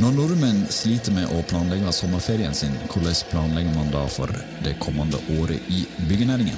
Når 0.00 0.14
nordmenn 0.16 0.60
sliter 0.72 1.12
med 1.12 1.28
å 1.36 1.42
planlegge 1.44 1.90
sommerferien 1.92 2.54
sin, 2.56 2.72
hvordan 2.88 3.18
planlegger 3.28 3.74
man 3.74 3.90
da 3.92 4.06
for 4.08 4.32
det 4.64 4.78
kommende 4.80 5.20
året 5.36 5.66
i 5.68 5.82
byggenæringen? 6.08 6.56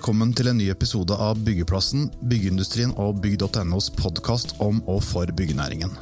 Velkommen 0.00 0.30
til 0.32 0.48
en 0.48 0.56
ny 0.56 0.70
episode 0.72 1.12
av 1.12 1.36
Byggeplassen, 1.44 2.06
byggeindustrien 2.30 2.94
og 2.96 3.18
bygg.nos 3.20 3.90
podkast 3.98 4.54
om 4.64 4.78
og 4.88 5.02
for 5.04 5.28
byggenæringen. 5.36 5.92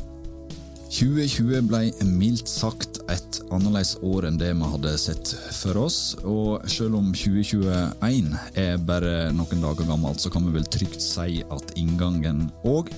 2020 0.87 1.65
ble 1.67 1.81
mildt 2.07 2.47
sagt 2.47 3.01
et 3.11 3.41
annerledes 3.51 3.97
år 4.07 4.29
enn 4.29 4.39
det 4.39 4.53
vi 4.55 4.69
hadde 4.71 4.93
sett 5.03 5.33
for 5.57 5.81
oss. 5.83 5.99
Og 6.23 6.63
selv 6.71 6.95
om 7.01 7.11
2021 7.11 8.31
er 8.63 8.79
bare 8.87 9.33
noen 9.35 9.67
dager 9.67 9.91
gammelt, 9.91 10.23
så 10.23 10.31
kan 10.31 10.47
vi 10.47 10.55
vel 10.61 10.71
trygt 10.71 11.03
si 11.03 11.43
at 11.43 11.75
inngangen 11.75 12.53
òg 12.63 12.95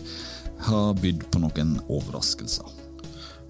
har 0.69 0.93
bydd 1.01 1.25
på 1.33 1.41
noen 1.47 1.79
overraskelser. 1.89 2.69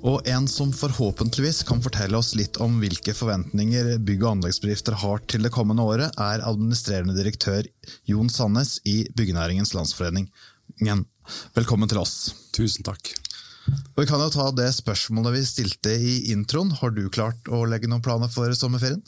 Og 0.00 0.24
en 0.32 0.46
som 0.48 0.70
forhåpentligvis 0.72 1.62
kan 1.68 1.82
fortelle 1.84 2.16
oss 2.16 2.32
litt 2.38 2.56
om 2.64 2.78
hvilke 2.80 3.12
forventninger 3.16 3.98
bygg- 4.00 4.22
og 4.24 4.30
anleggsbedrifter 4.38 4.96
har 5.02 5.20
til 5.28 5.44
det 5.44 5.52
kommende 5.52 5.84
året, 5.84 6.16
er 6.16 6.44
administrerende 6.48 7.16
direktør 7.18 7.68
Jon 8.08 8.30
Sandnes 8.32 8.78
i 8.88 9.02
Byggenæringens 9.16 9.74
Landsforening. 9.76 10.30
Velkommen 11.56 11.90
til 11.90 12.00
oss. 12.00 12.32
Tusen 12.56 12.86
takk. 12.86 13.12
Og 13.68 14.00
vi 14.00 14.08
kan 14.08 14.22
jo 14.24 14.30
ta 14.32 14.48
det 14.56 14.70
spørsmålet 14.72 15.36
vi 15.36 15.44
stilte 15.46 15.92
i 15.92 16.14
introen. 16.32 16.72
Har 16.80 16.96
du 16.96 17.04
klart 17.12 17.52
å 17.52 17.66
legge 17.68 17.90
noen 17.90 18.02
planer 18.02 18.32
for 18.32 18.48
sommerferien? 18.56 19.02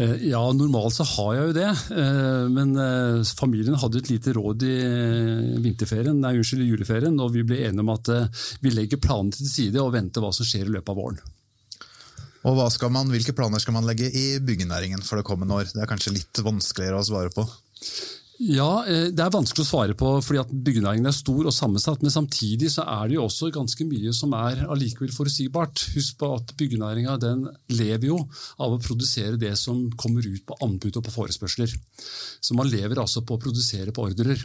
Eh, 0.00 0.28
ja, 0.30 0.40
normalt 0.56 0.94
så 0.96 1.04
har 1.04 1.34
jeg 1.36 1.48
jo 1.48 1.56
det. 1.58 1.70
Eh, 1.92 2.46
men 2.52 2.72
eh, 2.80 3.32
familien 3.36 3.76
hadde 3.80 4.00
et 4.00 4.12
lite 4.12 4.32
råd 4.36 4.64
i 4.64 4.76
vinterferien, 5.60 6.16
nei, 6.22 6.36
unnskyld, 6.38 6.64
juleferien, 6.68 7.18
og 7.20 7.34
vi 7.34 7.44
ble 7.46 7.60
enige 7.66 7.84
om 7.84 7.92
at 7.92 8.12
vi 8.64 8.72
legger 8.72 9.02
planene 9.02 9.36
til 9.36 9.50
side 9.50 9.82
og 9.82 9.92
venter 9.96 10.24
hva 10.24 10.32
som 10.36 10.48
skjer 10.48 10.70
i 10.70 10.74
løpet 10.76 10.94
av 10.94 11.00
våren. 11.02 11.20
Og 12.48 12.56
man, 12.88 13.10
Hvilke 13.12 13.34
planer 13.36 13.60
skal 13.60 13.76
man 13.76 13.84
legge 13.84 14.08
i 14.08 14.38
byggenæringen 14.40 15.02
for 15.04 15.20
det 15.20 15.26
kommende 15.28 15.58
år? 15.58 15.68
Det 15.74 15.82
er 15.84 15.90
kanskje 15.90 16.14
litt 16.14 16.40
vanskeligere 16.40 17.02
å 17.02 17.04
svare 17.04 17.32
på? 17.34 17.44
Ja, 18.40 18.86
eh, 18.88 19.10
Det 19.12 19.20
er 19.20 19.32
vanskelig 19.34 19.66
å 19.66 19.68
svare 19.68 19.94
på 19.94 20.14
fordi 20.24 20.40
at 20.40 20.52
byggenæringen 20.64 21.06
er 21.06 21.12
stor 21.12 21.44
og 21.44 21.52
sammensatt. 21.52 22.00
Men 22.00 22.10
samtidig 22.10 22.70
så 22.72 22.86
er 22.88 23.08
det 23.08 23.18
jo 23.18 23.26
også 23.26 23.50
ganske 23.52 23.84
mye 23.84 24.14
som 24.16 24.32
er 24.32 24.64
allikevel 24.64 25.12
forutsigbart. 25.12 25.92
Husk 25.92 26.16
på 26.16 26.30
at 26.38 26.54
byggenæringa 26.56 27.18
lever 27.68 28.06
jo 28.06 28.16
av 28.58 28.72
å 28.72 28.80
produsere 28.80 29.36
det 29.36 29.58
som 29.58 29.90
kommer 29.92 30.24
ut 30.24 30.46
på 30.46 30.56
anbud 30.64 30.96
og 30.96 31.04
på 31.04 31.12
forespørsler. 31.18 31.68
Så 32.40 32.56
man 32.56 32.70
lever 32.70 32.96
altså 32.96 33.20
på 33.20 33.36
å 33.36 33.42
produsere 33.42 33.92
på 33.92 34.08
ordrer. 34.08 34.40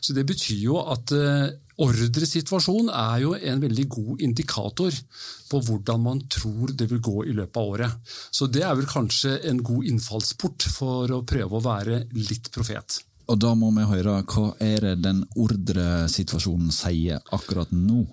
Så 0.00 0.12
Det 0.14 0.26
betyr 0.26 0.58
jo 0.58 0.78
at 0.82 1.12
uh, 1.14 1.46
ordresituasjonen 1.78 2.90
er 2.90 3.22
jo 3.22 3.34
en 3.34 3.60
veldig 3.62 3.88
god 3.88 4.20
indikator 4.20 4.90
på 5.48 5.60
hvordan 5.62 6.02
man 6.02 6.22
tror 6.26 6.74
det 6.74 6.90
vil 6.90 6.98
gå 6.98 7.24
i 7.26 7.34
løpet 7.38 7.56
av 7.56 7.62
året. 7.62 8.14
Så 8.34 8.50
Det 8.50 8.62
er 8.66 8.74
vel 8.74 8.86
kanskje 8.86 9.38
en 9.46 9.62
god 9.62 9.86
innfallsport 9.86 10.66
for 10.74 11.06
å 11.06 11.22
prøve 11.22 11.54
å 11.54 11.62
være 11.62 12.08
litt 12.14 12.50
profet. 12.50 13.04
Og 13.28 13.40
da 13.40 13.52
må 13.58 13.68
vi 13.76 13.84
høre, 13.88 14.22
hva 14.24 14.52
er 14.64 14.86
det 14.86 14.94
den 15.04 15.24
ordresituasjonen 15.36 16.72
sier 16.72 17.20
akkurat 17.34 17.72
nå? 17.74 18.06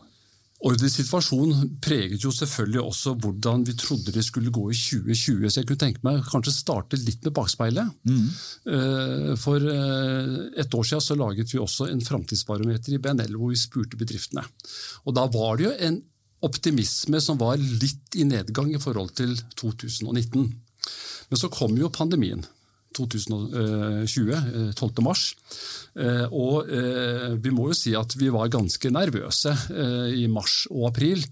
Ordresituasjonen 0.66 1.76
preget 1.84 2.24
jo 2.24 2.32
selvfølgelig 2.34 2.82
også 2.82 3.14
hvordan 3.22 3.66
vi 3.68 3.76
trodde 3.78 4.14
det 4.16 4.24
skulle 4.26 4.54
gå 4.56 4.64
i 4.72 4.78
2020. 4.78 5.50
Så 5.52 5.60
jeg 5.60 5.68
kunne 5.70 5.84
tenke 5.84 6.04
meg 6.08 6.24
kanskje 6.26 6.56
starte 6.56 7.00
litt 7.00 7.22
med 7.28 7.36
bakspeilet. 7.38 7.92
Mm. 8.08 8.26
Eh, 8.74 9.32
for 9.40 9.62
eh, 9.62 10.34
et 10.64 10.78
år 10.80 10.88
siden 10.90 11.06
så 11.06 11.20
laget 11.20 11.54
vi 11.54 11.62
også 11.62 11.90
en 11.92 12.02
framtidsbarometer 12.04 12.96
i 12.96 13.02
BNL 13.04 13.36
hvor 13.36 13.54
vi 13.54 13.62
spurte 13.62 14.00
bedriftene. 14.00 14.44
Og 15.06 15.16
Da 15.16 15.28
var 15.32 15.60
det 15.60 15.68
jo 15.68 15.76
en 15.90 16.02
optimisme 16.46 17.22
som 17.24 17.40
var 17.42 17.62
litt 17.62 18.18
i 18.18 18.26
nedgang 18.28 18.74
i 18.74 18.82
forhold 18.82 19.14
til 19.20 19.36
2019. 19.60 20.50
Men 21.30 21.42
så 21.42 21.52
kom 21.52 21.78
jo 21.78 21.94
pandemien. 21.94 22.44
2020, 22.96 24.74
12. 24.76 24.92
Eh, 24.96 25.04
mars. 25.06 25.26
Eh, 25.96 26.26
og 26.32 26.70
eh, 26.72 27.36
vi 27.42 27.52
må 27.56 27.70
jo 27.70 27.78
si 27.78 27.94
at 27.98 28.16
vi 28.20 28.30
var 28.34 28.52
ganske 28.52 28.92
nervøse 28.92 29.54
i 30.16 30.26
mars 30.32 30.66
og 30.72 30.90
april. 30.90 31.24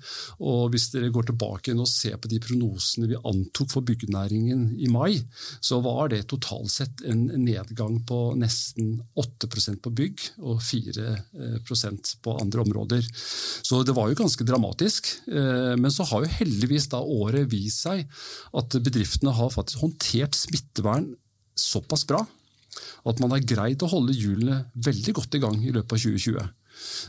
Og 0.43 0.71
hvis 0.73 0.89
dere 0.93 1.11
går 1.13 1.29
tilbake 1.31 1.75
og 1.75 1.89
ser 1.89 2.19
på 2.21 2.31
de 2.31 2.39
prognosene 2.43 3.09
vi 3.11 3.19
antok 3.19 3.71
for 3.73 3.85
byggenæringen 3.85 4.73
i 4.83 4.89
mai, 4.91 5.17
så 5.63 5.79
var 5.83 6.11
det 6.13 6.25
totalt 6.31 6.71
sett 6.73 7.03
en 7.09 7.25
nedgang 7.43 7.99
på 8.07 8.19
nesten 8.39 8.95
8% 9.19 9.81
på 9.83 9.93
bygg 9.93 10.23
og 10.43 10.61
4% 10.63 12.13
på 12.23 12.37
andre 12.41 12.63
områder. 12.63 13.07
Så 13.13 13.83
det 13.87 13.95
var 13.97 14.09
jo 14.09 14.19
ganske 14.19 14.47
dramatisk. 14.47 15.09
Men 15.27 15.91
så 15.93 16.05
har 16.09 16.23
jo 16.23 16.35
heldigvis 16.39 16.89
da 16.91 17.01
året 17.01 17.49
vist 17.51 17.83
seg 17.85 18.05
at 18.57 18.79
bedriftene 18.83 19.33
har 19.35 19.51
faktisk 19.53 19.83
håndtert 19.83 20.37
smittevern 20.37 21.11
såpass 21.55 22.07
bra 22.09 22.23
at 23.05 23.19
man 23.21 23.33
har 23.35 23.45
greid 23.45 23.83
å 23.83 23.91
holde 23.91 24.15
hjulene 24.15 24.63
veldig 24.73 25.15
godt 25.19 25.37
i 25.37 25.41
gang 25.43 25.57
i 25.61 25.73
løpet 25.75 25.97
av 25.97 26.03
2020. 26.05 26.51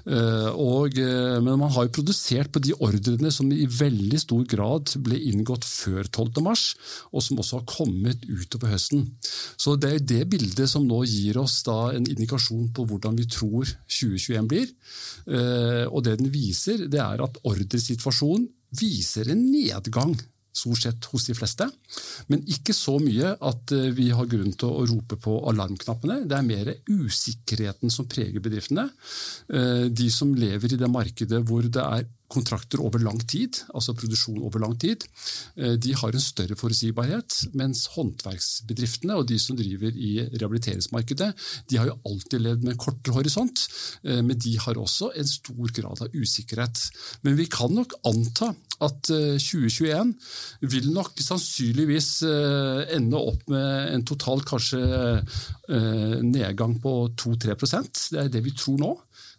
Eh, 0.04 0.48
og, 0.60 0.98
eh, 1.00 1.38
men 1.40 1.58
man 1.58 1.72
har 1.72 1.86
jo 1.86 1.94
produsert 1.96 2.50
på 2.52 2.60
de 2.62 2.74
ordrene 2.84 3.30
som 3.32 3.48
i 3.52 3.64
veldig 3.64 4.20
stor 4.20 4.44
grad 4.50 4.92
ble 5.06 5.18
inngått 5.30 5.64
før 5.64 6.04
12.3, 6.10 6.74
og 7.12 7.24
som 7.24 7.40
også 7.40 7.60
har 7.60 7.70
kommet 7.70 8.26
utover 8.28 8.74
høsten. 8.74 9.06
Så 9.56 9.78
Det 9.80 9.92
er 9.94 10.04
det 10.04 10.30
bildet 10.30 10.68
som 10.70 10.86
nå 10.86 11.02
gir 11.04 11.38
oss 11.40 11.62
en 11.66 12.04
indikasjon 12.06 12.72
på 12.72 12.86
hvordan 12.86 13.16
vi 13.16 13.26
tror 13.26 13.64
2021 13.88 14.48
blir. 14.48 14.68
Eh, 15.26 15.86
og 15.88 16.04
Det 16.04 16.18
den 16.18 16.30
viser, 16.30 16.86
det 16.88 17.00
er 17.00 17.24
at 17.24 17.40
ordresituasjonen 17.44 18.48
viser 18.74 19.30
en 19.30 19.50
nedgang 19.50 20.14
stort 20.54 20.84
sett 20.84 21.08
hos 21.10 21.26
de 21.28 21.34
fleste. 21.36 21.66
Men 22.30 22.44
ikke 22.50 22.74
så 22.76 22.96
mye 23.02 23.34
at 23.34 23.74
eh, 23.74 23.90
vi 23.96 24.10
har 24.14 24.28
grunn 24.30 24.54
til 24.54 24.70
å 24.70 24.86
rope 24.88 25.18
på 25.20 25.36
alarmknappene. 25.50 26.22
Det 26.30 26.38
er 26.38 26.46
mer 26.46 26.72
usikkerheten 26.88 27.92
som 27.92 28.08
preger 28.10 28.44
bedriftene. 28.44 28.86
Eh, 29.50 29.86
de 29.90 30.10
som 30.14 30.34
lever 30.38 30.74
i 30.74 30.80
det 30.80 30.90
markedet 30.90 31.42
hvor 31.48 31.66
det 31.66 31.82
er 31.82 32.06
kontrakter 32.34 32.82
over 32.82 33.02
lang 33.02 33.20
tid, 33.30 33.60
altså 33.74 33.94
produksjon 33.96 34.42
over 34.44 34.62
lang 34.62 34.74
tid, 34.80 35.06
eh, 35.56 35.76
de 35.80 35.94
har 35.96 36.14
en 36.14 36.22
større 36.22 36.56
forutsigbarhet. 36.58 37.38
Mens 37.54 37.86
håndverksbedriftene 37.94 39.16
og 39.18 39.28
de 39.30 39.38
som 39.40 39.58
driver 39.58 39.94
i 39.94 40.12
rehabiliteringsmarkedet, 40.34 41.30
de 41.70 41.80
har 41.80 41.90
jo 41.90 41.98
alltid 42.10 42.44
levd 42.44 42.66
med 42.66 42.74
en 42.74 42.82
kortere 42.84 43.16
horisont, 43.16 43.66
eh, 44.04 44.20
men 44.22 44.38
de 44.38 44.56
har 44.58 44.80
også 44.80 45.12
en 45.14 45.30
stor 45.30 45.74
grad 45.78 46.04
av 46.04 46.14
usikkerhet. 46.14 46.88
Men 47.22 47.38
vi 47.38 47.48
kan 47.50 47.72
nok 47.74 47.96
anta 48.04 48.52
at 48.84 49.06
2021 49.06 50.14
eh, 50.14 50.68
vil 50.74 50.90
nok 50.92 51.20
sannsynligvis 51.22 52.10
ende 52.24 53.18
opp 53.18 53.46
med 53.48 53.94
en 53.94 54.04
total 54.06 54.42
kanskje 54.46 54.80
nedgang 56.24 56.74
på 56.82 56.92
2-3% 57.20 58.10
Det 58.12 58.20
er 58.20 58.30
det 58.32 58.42
vi 58.44 58.52
tror 58.56 58.78
nå. 58.80 58.92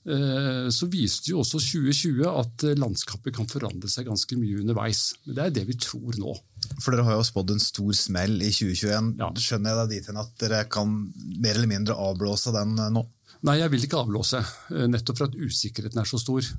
Eh, 0.06 0.68
så 0.70 0.86
viste 0.92 1.32
jo 1.32 1.40
også 1.42 1.58
2020 1.58 2.28
at 2.30 2.66
landskapet 2.78 3.34
kan 3.34 3.48
forandre 3.50 3.90
seg 3.90 4.06
ganske 4.10 4.38
mye 4.38 4.62
underveis. 4.62 5.16
Men 5.26 5.38
det 5.38 5.46
er 5.46 5.56
det 5.56 5.66
vi 5.72 5.78
tror 5.82 6.20
nå. 6.22 6.36
For 6.82 6.94
Dere 6.94 7.06
har 7.08 7.18
jo 7.18 7.26
spådd 7.26 7.56
en 7.56 7.64
stor 7.64 7.92
smell 7.98 8.38
i 8.38 8.52
2021. 8.54 9.12
Ja. 9.22 9.32
Skjønner 9.34 9.74
jeg 9.74 9.82
deg 9.82 9.96
dit 9.96 10.10
hen 10.12 10.22
at 10.22 10.32
dere 10.42 10.64
kan 10.70 10.94
mer 11.42 11.58
eller 11.58 11.72
mindre 11.72 11.98
avblåse 11.98 12.54
den 12.56 12.78
eh, 12.78 12.94
nå? 12.94 13.06
Nei, 13.46 13.60
jeg 13.60 13.74
vil 13.74 13.84
ikke 13.86 14.00
avblåse, 14.02 14.40
eh, 14.74 14.86
nettopp 14.90 15.20
for 15.20 15.30
at 15.30 15.38
usikkerheten 15.38 16.02
er 16.02 16.10
så 16.10 16.22
stor. 16.22 16.54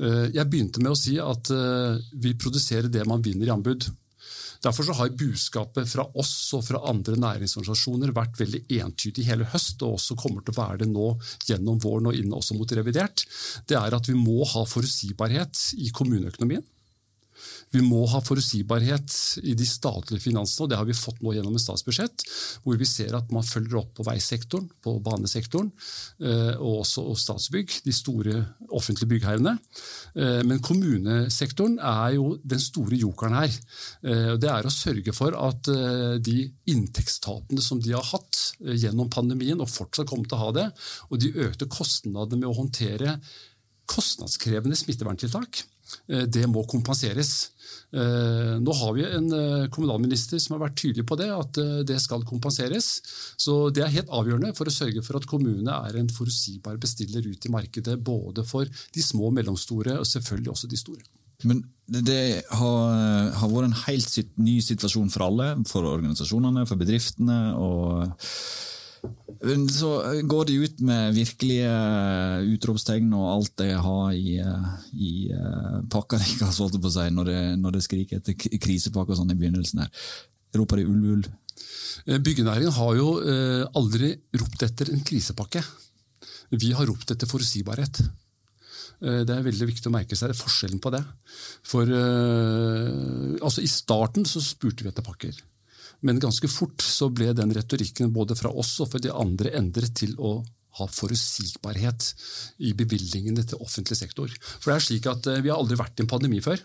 Jeg 0.00 0.46
begynte 0.46 0.78
med 0.78 0.92
å 0.92 0.98
si 0.98 1.16
at 1.18 1.48
vi 2.22 2.30
produserer 2.38 2.86
det 2.86 3.02
man 3.10 3.24
vinner 3.24 3.48
i 3.48 3.50
anbud. 3.50 3.88
Derfor 4.64 4.90
har 4.98 5.12
budskapet 5.16 5.88
fra 5.88 6.04
oss 6.20 6.34
og 6.56 6.66
fra 6.66 6.82
andre 6.90 7.16
næringsorganisasjoner 7.20 8.12
vært 8.16 8.40
veldig 8.40 8.64
entydig 8.80 9.24
hele 9.28 9.48
høst, 9.52 9.80
og 9.86 9.96
også 9.96 10.18
kommer 10.20 10.44
til 10.44 10.54
å 10.54 10.60
være 10.60 10.82
det 10.82 10.90
nå 10.92 11.12
gjennom 11.48 11.80
våren 11.82 12.10
og 12.10 12.18
inn 12.18 12.34
også 12.36 12.58
mot 12.58 12.76
revidert. 12.76 13.24
Det 13.68 13.78
er 13.78 13.96
at 13.96 14.10
vi 14.10 14.18
må 14.18 14.44
ha 14.52 14.66
forutsigbarhet 14.68 15.64
i 15.80 15.92
kommuneøkonomien. 15.96 16.66
Vi 17.70 17.82
må 17.84 18.02
ha 18.10 18.20
forutsigbarhet 18.24 19.14
i 19.46 19.54
de 19.58 19.66
statlige 19.68 20.24
finansene, 20.24 20.64
og 20.64 20.70
det 20.72 20.78
har 20.80 20.88
vi 20.88 20.96
fått 20.96 21.20
nå 21.22 21.34
gjennom 21.36 21.54
et 21.54 21.62
statsbudsjett, 21.62 22.24
hvor 22.64 22.78
vi 22.80 22.88
ser 22.88 23.14
at 23.18 23.30
man 23.34 23.46
følger 23.46 23.80
opp 23.82 23.92
på 23.98 24.06
veisektoren, 24.08 24.66
på 24.82 24.96
banesektoren, 25.04 25.70
og 26.58 26.80
også 26.80 27.06
Statsbygg, 27.20 27.80
de 27.84 27.94
store 27.94 28.34
offentlige 28.74 29.10
byggherrene. 29.12 29.54
Men 30.48 30.62
kommunesektoren 30.64 31.78
er 31.78 32.16
jo 32.16 32.32
den 32.42 32.62
store 32.62 32.98
jokeren 32.98 33.38
her. 33.38 33.58
Det 34.40 34.50
er 34.50 34.66
å 34.66 34.74
sørge 34.74 35.14
for 35.16 35.36
at 35.38 35.70
de 36.24 36.38
inntektstapene 36.70 37.62
som 37.64 37.82
de 37.82 37.94
har 37.94 38.06
hatt 38.12 38.40
gjennom 38.60 39.10
pandemien, 39.12 39.60
og 39.60 39.70
fortsatt 39.70 40.10
kommer 40.10 40.26
til 40.26 40.38
å 40.38 40.44
ha 40.46 40.50
det, 40.56 40.66
og 41.10 41.22
de 41.22 41.34
økte 41.46 41.70
kostnadene 41.70 42.42
med 42.42 42.50
å 42.50 42.58
håndtere 42.58 43.18
kostnadskrevende 43.90 44.78
smitteverntiltak. 44.78 45.64
Eh, 46.10 46.26
det 46.26 46.46
må 46.50 46.64
kompenseres. 46.68 47.50
Eh, 47.92 48.56
nå 48.62 48.74
har 48.80 48.94
vi 48.96 49.06
en 49.06 49.28
eh, 49.34 49.68
kommunalminister 49.72 50.40
som 50.42 50.56
har 50.56 50.64
vært 50.66 50.78
tydelig 50.82 51.06
på 51.08 51.18
det, 51.20 51.30
at 51.34 51.60
det 51.86 51.98
skal 52.02 52.26
kompenseres. 52.28 52.90
Så 53.40 53.70
Det 53.74 53.84
er 53.84 53.94
helt 53.94 54.12
avgjørende 54.14 54.54
for 54.58 54.70
å 54.70 54.74
sørge 54.74 55.04
for 55.06 55.20
at 55.20 55.28
kommunene 55.30 55.80
er 55.88 56.00
en 56.00 56.10
forutsigbar 56.12 56.80
bestiller 56.82 57.26
ut 57.26 57.46
i 57.46 57.52
markedet. 57.52 57.98
Både 58.04 58.44
for 58.46 58.66
de 58.66 59.04
små 59.04 59.30
og 59.30 59.36
mellomstore, 59.38 59.98
og 59.98 60.08
selvfølgelig 60.08 60.54
også 60.54 60.70
de 60.70 60.80
store. 60.80 61.04
Men 61.48 61.62
det 61.88 62.44
har, 62.52 63.30
har 63.32 63.48
vært 63.48 63.70
en 63.70 63.78
helt 63.86 64.34
ny 64.36 64.58
situasjon 64.60 65.08
for 65.10 65.24
alle. 65.24 65.54
For 65.70 65.86
organisasjonene, 65.88 66.66
for 66.68 66.80
bedriftene. 66.80 67.38
og 67.56 68.12
så 69.72 69.90
går 70.28 70.44
de 70.50 70.56
ut 70.60 70.80
med 70.84 71.14
virkelige 71.16 71.72
utropstegn 72.52 73.08
og 73.16 73.28
alt 73.32 73.54
de 73.56 73.70
har 73.72 74.12
i, 74.12 74.36
i 74.92 75.12
eh, 75.32 75.78
pakka 75.88 76.18
deres, 76.20 76.58
si, 76.60 77.06
når, 77.16 77.30
det, 77.30 77.40
når 77.62 77.76
det 77.76 77.84
skriker 77.86 78.20
etter 78.20 78.36
krisepakker 78.36 79.16
sånn 79.16 79.32
i 79.32 79.38
begynnelsen. 79.38 79.80
her. 79.80 79.90
Roper 80.60 80.82
de 80.82 80.88
ull, 80.90 81.06
ull? 81.14 81.24
Eh, 82.04 82.20
byggenæringen 82.20 82.76
har 82.76 82.96
jo 82.98 83.14
eh, 83.24 83.64
aldri 83.80 84.12
ropt 84.42 84.66
etter 84.68 84.92
en 84.92 85.04
krisepakke. 85.08 85.64
Vi 86.50 86.74
har 86.76 86.88
ropt 86.90 87.14
etter 87.14 87.30
forutsigbarhet. 87.30 88.02
Det 89.00 89.32
er 89.32 89.44
veldig 89.46 89.64
viktig 89.70 89.88
å 89.88 89.94
merke 89.94 90.16
seg 90.18 90.34
forskjellen 90.36 90.80
på 90.84 90.90
det. 90.92 91.00
For 91.64 91.88
altså, 91.88 93.62
I 93.64 93.70
starten 93.70 94.26
så 94.28 94.42
spurte 94.44 94.84
vi 94.84 94.90
etter 94.90 95.06
pakker. 95.06 95.38
Men 96.06 96.22
ganske 96.22 96.48
fort 96.48 96.84
så 96.84 97.10
ble 97.12 97.32
den 97.36 97.52
retorikken 97.56 98.12
både 98.14 98.36
fra 98.38 98.52
oss 98.52 98.76
og 98.80 98.92
fra 98.92 99.02
de 99.02 99.12
andre 99.12 99.52
endret 99.58 99.94
til 100.00 100.16
å 100.18 100.40
ha 100.78 100.86
forutsigbarhet 100.86 102.10
i 102.62 102.72
bevilgningene 102.78 103.42
til 103.42 103.62
offentlig 103.62 103.98
sektor. 103.98 104.30
For 104.60 104.70
det 104.70 104.76
er 104.76 104.84
slik 104.84 105.08
at 105.10 105.26
eh, 105.30 105.40
Vi 105.42 105.50
har 105.50 105.58
aldri 105.58 105.78
vært 105.78 105.98
i 105.98 106.04
en 106.04 106.10
pandemi 106.10 106.38
før. 106.44 106.62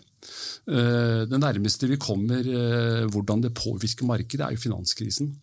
Eh, 0.70 1.24
det 1.26 1.40
nærmeste 1.42 1.90
vi 1.90 1.98
kommer 2.00 2.46
eh, 2.46 3.02
hvordan 3.10 3.42
det 3.42 3.54
påvirker 3.58 4.06
markedet, 4.06 4.44
er 4.46 4.54
jo 4.54 4.62
finanskrisen. 4.62 5.34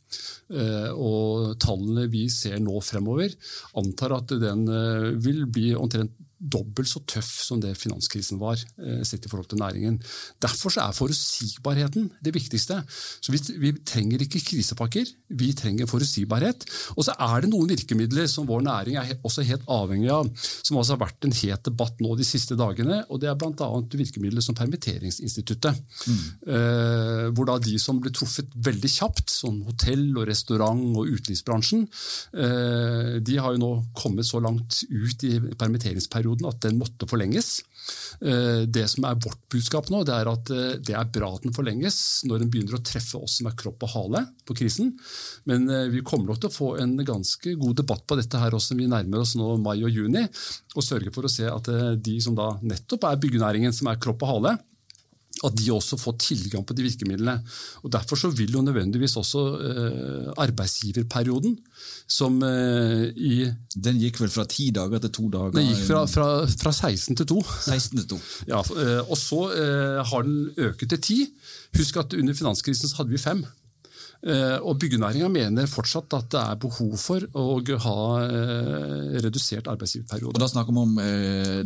Og 0.54 1.56
Tallene 1.62 2.06
vi 2.12 2.28
ser 2.32 2.60
nå 2.62 2.78
fremover, 2.86 3.34
antar 3.80 4.14
at 4.20 4.36
den 4.38 4.68
vil 5.24 5.48
bli 5.50 5.72
omtrent 5.74 6.14
dobbelt 6.44 6.90
så 6.90 7.00
tøff 7.08 7.30
som 7.46 7.62
det 7.64 7.74
finanskrisen 7.80 8.40
var, 8.42 8.60
eh, 8.78 9.02
sett 9.08 9.26
i 9.26 9.30
forhold 9.32 9.48
til 9.50 9.62
næringen. 9.62 10.02
Derfor 10.44 10.74
er 10.82 10.92
forutsigbarheten 10.92 12.10
det 12.24 12.34
viktigste. 12.36 12.84
Så 13.22 13.32
vi, 13.32 13.40
vi, 13.60 13.72
trenger 13.84 14.22
ikke 14.26 14.42
krisepakker, 14.44 15.08
vi 15.30 15.54
trenger 15.54 15.88
forutsigbarhet. 15.88 16.66
Og 16.98 17.06
så 17.08 17.16
er 17.16 17.44
det 17.44 17.52
noen 17.52 17.70
virkemidler 17.72 18.28
som 18.28 18.48
vår 18.48 18.66
næring 18.68 19.00
er 19.00 19.16
også 19.24 19.46
helt 19.48 19.64
avhengig 19.72 20.12
av, 20.12 20.30
som 20.64 20.78
altså 20.78 20.98
har 20.98 21.06
vært 21.06 21.28
en 21.28 21.36
het 21.44 21.64
debatt 21.64 22.02
nå 22.04 22.16
de 22.20 22.28
siste 22.28 22.58
dagene. 22.60 23.04
og 23.10 23.22
Det 23.22 23.30
er 23.30 23.40
bl.a. 23.40 23.70
virkemidler 23.94 24.44
som 24.44 24.56
permitteringsinstituttet. 24.56 25.80
Mm. 26.08 26.24
Eh, 26.48 27.26
hvor 27.34 27.48
da 27.48 27.58
de 27.64 27.78
som 27.80 28.02
ble 28.04 28.12
truffet 28.12 28.52
veldig 28.54 28.92
kjapt, 28.92 29.30
som 29.32 29.62
hotell, 29.64 30.06
og 30.18 30.28
restaurant 30.28 30.84
og 30.98 31.08
utelivsbransjen, 31.08 31.88
eh, 32.36 33.20
de 33.24 33.40
har 33.40 33.56
jo 33.56 33.64
nå 33.64 33.72
kommet 33.96 34.28
så 34.28 34.42
langt 34.44 34.84
ut 34.90 35.24
i 35.24 35.38
permitteringsperioden 35.40 36.33
perioden 36.34 36.50
at 36.50 36.62
den 36.62 36.80
måtte 36.80 37.08
forlenges. 37.08 37.62
Eh, 38.22 38.64
det 38.68 38.88
som 38.90 39.06
er 39.06 39.20
vårt 39.20 39.40
budskap 39.52 39.90
nå, 39.90 40.04
det 40.04 40.14
er 40.14 40.30
at 40.32 40.50
eh, 40.52 40.80
det 40.80 40.96
er 40.96 41.12
bra 41.12 41.34
at 41.36 41.44
den 41.44 41.54
forlenges 41.54 42.24
når 42.26 42.44
den 42.44 42.52
begynner 42.52 42.78
å 42.78 42.84
treffe 42.84 43.20
oss 43.20 43.40
som 43.40 43.48
er 43.48 43.58
kropp 43.58 43.84
og 43.84 43.94
hale 43.94 44.26
på 44.46 44.56
krisen. 44.56 44.94
Men 45.46 45.70
eh, 45.70 45.90
vi 45.92 46.04
kommer 46.04 46.32
nok 46.32 46.42
til 46.42 46.52
å 46.52 46.56
få 46.56 46.70
en 46.82 46.96
ganske 47.04 47.56
god 47.60 47.78
debatt 47.82 48.06
på 48.08 48.18
dette 48.20 48.40
her 48.40 48.54
også. 48.54 48.78
Vi 48.80 48.88
nærmer 48.88 49.24
oss 49.24 49.36
nå 49.36 49.58
mai 49.58 49.84
og 49.84 49.92
juni, 49.92 50.26
og 50.76 50.84
sørger 50.84 51.14
for 51.14 51.28
å 51.28 51.32
se 51.32 51.50
at 51.50 51.70
de 52.04 52.20
som 52.24 52.36
da 52.38 52.54
nettopp 52.64 53.10
er 53.10 53.20
byggenæringen, 53.22 53.74
som 53.76 53.92
er 53.92 54.00
kropp 54.02 54.24
og 54.24 54.32
hale, 54.34 54.58
at 55.44 55.56
de 55.60 55.72
også 55.74 55.98
får 56.00 56.18
tilgang 56.24 56.64
på 56.66 56.76
de 56.78 56.86
virkemidlene. 56.86 57.38
Og 57.84 57.92
Derfor 57.94 58.20
så 58.20 58.32
vil 58.34 58.54
jo 58.54 58.62
nødvendigvis 58.64 59.16
også 59.20 59.44
eh, 59.70 60.30
arbeidsgiverperioden, 60.44 61.58
som 62.08 62.42
eh, 62.44 63.10
i 63.16 63.34
Den 63.74 64.00
gikk 64.02 64.22
vel 64.22 64.32
fra 64.34 64.46
ti 64.50 64.70
dager 64.76 65.02
til 65.04 65.14
to 65.18 65.30
dager? 65.34 65.56
Den 65.56 65.72
gikk 65.72 65.88
fra, 65.88 66.04
fra, 66.10 66.28
fra 66.48 66.72
16 66.72 67.18
til 67.22 67.28
2. 67.34 67.42
16 67.66 67.98
til 68.00 68.08
2. 68.16 68.22
Ja, 68.54 68.62
eh, 68.62 69.02
og 69.04 69.18
så 69.20 69.42
eh, 69.56 70.00
har 70.06 70.24
den 70.28 70.48
øket 70.58 70.96
til 70.96 71.02
10. 71.02 71.20
Husk 71.80 72.00
at 72.02 72.16
under 72.18 72.38
finanskrisen 72.38 72.90
så 72.90 73.02
hadde 73.02 73.14
vi 73.14 73.22
fem. 73.22 73.44
Eh, 74.24 74.60
og 74.64 74.78
Byggenæringa 74.80 75.28
mener 75.28 75.68
fortsatt 75.68 76.14
at 76.16 76.30
det 76.32 76.44
er 76.44 76.62
behov 76.62 76.94
for 77.02 77.26
å 77.36 77.48
ha 77.88 77.98
eh, 78.24 79.18
redusert 79.26 79.68
arbeidsgiverperiode. 79.72 80.38
Og 80.38 80.44
Da 80.44 80.48
snakker 80.52 80.76
vi 80.76 80.86
om 80.86 80.96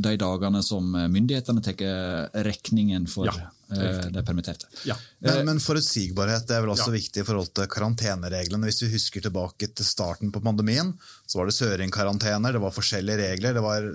de 0.01 0.15
dagene 0.17 0.63
som 0.65 0.89
myndighetene 0.95 1.61
tar 1.65 2.33
regningen 2.47 3.05
for 3.11 3.29
ja, 3.29 3.51
de 3.67 4.23
permitterte. 4.23 4.69
Ja. 4.87 4.95
Men, 5.19 5.41
men, 5.45 5.59
forutsigbarhet 5.59 6.51
er 6.51 6.63
vel 6.63 6.71
også 6.71 6.87
ja. 6.91 6.95
viktig 6.95 7.23
i 7.23 7.27
forhold 7.27 7.51
til 7.57 7.67
karantenereglene. 7.71 8.69
Hvis 8.69 8.85
vi 8.85 8.91
husker 8.93 9.25
tilbake 9.25 9.67
til 9.75 9.87
starten 9.87 10.31
på 10.31 10.41
pandemien, 10.43 10.93
så 11.25 11.41
var 11.41 11.49
det 11.49 11.57
søringkarantener, 11.57 12.55
det 12.55 12.63
var 12.63 12.75
forskjellige 12.75 13.19
regler, 13.25 13.57
det 13.57 13.65
var 13.65 13.89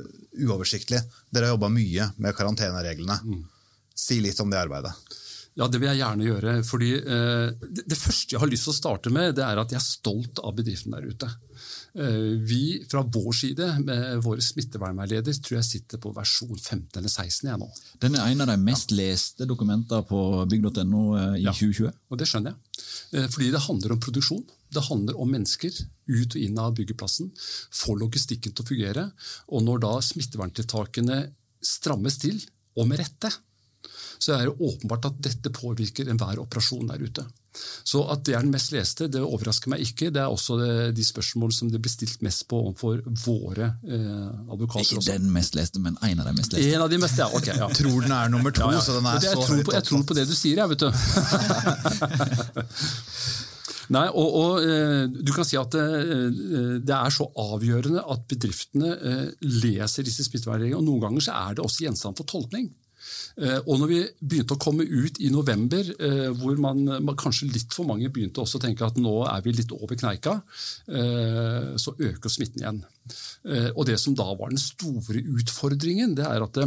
uoversiktlig. 0.45 1.01
Dere 1.33 1.49
har 1.49 1.57
jobba 1.57 1.73
mye 1.73 2.11
med 2.19 2.37
karantenereglene. 2.37 3.19
Mm. 3.25 3.43
Si 4.03 4.21
litt 4.25 4.41
om 4.45 4.53
det 4.53 4.61
arbeidet. 4.61 4.93
Ja, 5.59 5.69
Det 5.69 5.81
vil 5.81 5.91
jeg 5.91 6.01
gjerne 6.01 6.27
gjøre. 6.27 6.53
fordi 6.65 6.91
eh, 6.97 7.49
det, 7.61 7.85
det, 7.87 7.99
første 7.99 8.35
jeg 8.35 8.41
har 8.41 8.49
lyst 8.49 8.69
til 8.69 8.73
å 8.73 8.81
starte 8.81 9.13
med, 9.13 9.35
det 9.37 9.45
er 9.45 9.61
at 9.61 9.73
jeg 9.73 9.81
er 9.81 9.85
stolt 9.85 10.41
av 10.41 10.55
bedriften 10.57 10.97
der 10.97 11.09
ute. 11.09 11.29
Eh, 11.95 12.39
vi 12.41 12.81
fra 12.89 13.03
vår 13.05 13.33
side, 13.37 13.67
med 13.85 14.23
våre 14.25 14.41
smittevernveileder, 14.41 15.37
tror 15.45 15.59
jeg 15.59 15.69
sitter 15.69 16.01
på 16.01 16.15
versjon 16.17 16.57
15 16.57 16.97
eller 16.97 17.13
16 17.13 17.51
jeg 17.51 17.61
nå. 17.61 17.69
Den 18.01 18.17
er 18.17 18.31
en 18.31 18.45
av 18.45 18.49
de 18.49 18.57
mest 18.65 18.95
ja. 18.95 19.01
leste 19.03 19.49
dokumenter 19.49 20.07
på 20.09 20.23
bygg.no 20.49 21.03
eh, 21.19 21.37
i 21.43 21.45
ja, 21.45 21.53
2020. 21.53 21.93
og 22.09 22.23
Det 22.23 22.31
skjønner 22.31 22.55
jeg. 22.55 22.87
Eh, 23.19 23.29
fordi 23.29 23.53
det 23.53 23.65
handler 23.67 23.97
om 23.97 24.03
produksjon. 24.09 24.43
Det 24.73 24.87
handler 24.89 25.21
om 25.21 25.37
mennesker 25.37 25.83
ut 26.09 26.33
og 26.33 26.41
inn 26.41 26.59
av 26.65 26.73
byggeplassen. 26.81 27.29
Få 27.77 27.99
logistikken 28.01 28.57
til 28.57 28.65
å 28.65 28.71
fungere. 28.73 29.07
Og 29.53 29.65
når 29.67 29.85
da 29.85 29.95
smitteverntiltakene 30.01 31.23
strammes 31.63 32.17
til, 32.25 32.41
og 32.81 32.89
med 32.89 33.03
rette, 33.03 33.29
så 34.23 34.37
er 34.37 34.47
det 34.47 34.55
åpenbart 34.63 35.09
at 35.09 35.17
dette 35.25 35.51
påvirker 35.55 36.11
enhver 36.13 36.39
operasjon 36.43 36.91
der 36.93 37.03
ute. 37.03 37.25
Så 37.85 38.01
at 38.09 38.23
det 38.25 38.37
er 38.37 38.45
den 38.47 38.53
mest 38.55 38.71
leste, 38.73 39.09
det 39.13 39.21
overrasker 39.21 39.69
meg 39.73 39.83
ikke. 39.85 40.11
Det 40.15 40.23
er 40.23 40.31
også 40.31 40.57
de 40.95 41.05
spørsmål 41.05 41.53
som 41.53 41.69
det 41.73 41.81
blir 41.83 41.93
stilt 41.93 42.23
mest 42.25 42.47
på 42.49 42.57
overfor 42.63 43.03
våre 43.27 43.67
eh, 43.83 44.31
advokater. 44.47 44.87
Ikke 44.87 45.03
også. 45.03 45.13
den 45.19 45.27
mest 45.35 45.59
leste, 45.59 45.83
men 45.83 45.99
en 46.01 46.23
av 46.23 46.31
de 46.31 46.35
mest 46.39 46.55
leste. 46.55 46.71
En 46.71 46.87
av 46.87 46.91
de 46.93 46.99
mest, 47.03 47.19
ja, 47.21 47.29
ok. 47.29 47.49
Ja. 47.51 47.69
tror 47.83 47.99
den 48.07 48.15
er 48.17 48.33
nummer 48.33 48.55
to, 48.55 48.71
ja, 48.71 48.79
ja. 48.79 48.85
så 48.87 48.97
den 48.97 49.07
er 49.11 49.19
jeg 49.21 49.35
så 49.35 49.47
høyt. 49.51 49.67
på, 49.69 49.77
Jeg 49.77 49.85
tror 49.91 50.03
på 50.09 50.17
det 50.17 50.27
du 50.31 50.37
sier, 50.39 50.63
jeg, 50.63 50.69
vet 50.73 50.81
du. 50.87 50.91
Nei, 53.93 54.07
og, 54.09 54.37
og, 54.39 54.63
eh, 54.65 55.05
du 55.11 55.33
kan 55.35 55.45
si 55.45 55.59
at 55.61 55.75
det, 55.75 55.83
eh, 55.83 56.77
det, 56.81 56.95
er 56.95 57.13
så 57.13 57.27
avgjørende 57.43 58.05
at 58.15 58.23
bedriftene 58.31 58.93
eh, 58.95 59.27
leser 59.43 60.07
disse 60.07 60.25
smittevernreglene. 60.29 60.79
og 60.79 60.87
Noen 60.87 61.03
ganger 61.09 61.27
så 61.27 61.35
er 61.37 61.59
det 61.59 61.67
også 61.67 61.85
gjenstand 61.85 62.17
for 62.21 62.29
tolkning. 62.29 62.71
Eh, 63.41 63.61
og 63.65 63.81
når 63.81 63.89
vi 63.91 64.01
begynte 64.21 64.57
å 64.57 64.61
komme 64.61 64.85
ut 64.85 65.21
i 65.25 65.31
november, 65.33 65.87
eh, 65.97 66.29
hvor 66.37 66.59
man, 66.61 66.85
kanskje 67.19 67.49
litt 67.53 67.73
for 67.73 67.89
mange 67.89 68.11
begynte 68.13 68.43
også 68.43 68.61
å 68.61 68.65
tenke 68.67 68.85
at 68.87 68.99
nå 69.01 69.15
er 69.29 69.43
vi 69.45 69.55
litt 69.57 69.73
over 69.73 69.97
kneika, 69.97 70.37
eh, 70.89 71.73
så 71.81 71.95
øker 71.97 72.33
smitten 72.33 72.63
igjen. 72.63 72.83
Og 73.75 73.83
det 73.89 73.99
som 73.99 74.15
da 74.15 74.29
var 74.39 74.53
den 74.53 74.61
store 74.61 75.19
utfordringen, 75.19 76.15
det 76.15 76.27
er 76.29 76.45
at 76.45 76.61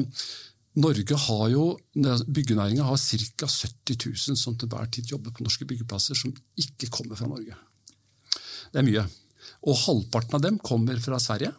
Norge 0.76 1.16
har 1.16 1.46
jo, 1.54 1.78
Byggenæringa 1.96 2.84
har 2.84 2.98
ca. 3.00 3.48
70 3.48 3.96
000 4.12 4.36
som 4.36 4.58
til 4.60 4.68
hver 4.68 4.90
tid 4.92 5.08
jobber 5.08 5.32
på 5.32 5.46
norske 5.46 5.64
byggeplasser, 5.70 6.18
som 6.20 6.34
ikke 6.60 6.92
kommer 6.92 7.16
fra 7.16 7.30
Norge. 7.32 7.56
Det 8.74 8.82
er 8.82 8.84
mye. 8.84 9.06
Og 9.64 9.80
halvparten 9.86 10.36
av 10.36 10.44
dem 10.44 10.60
kommer 10.60 11.00
fra 11.00 11.20
Sverige. 11.22 11.54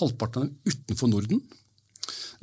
Halvparten 0.00 0.42
av 0.42 0.48
dem 0.48 0.58
utenfor 0.66 1.12
Norden. 1.12 1.44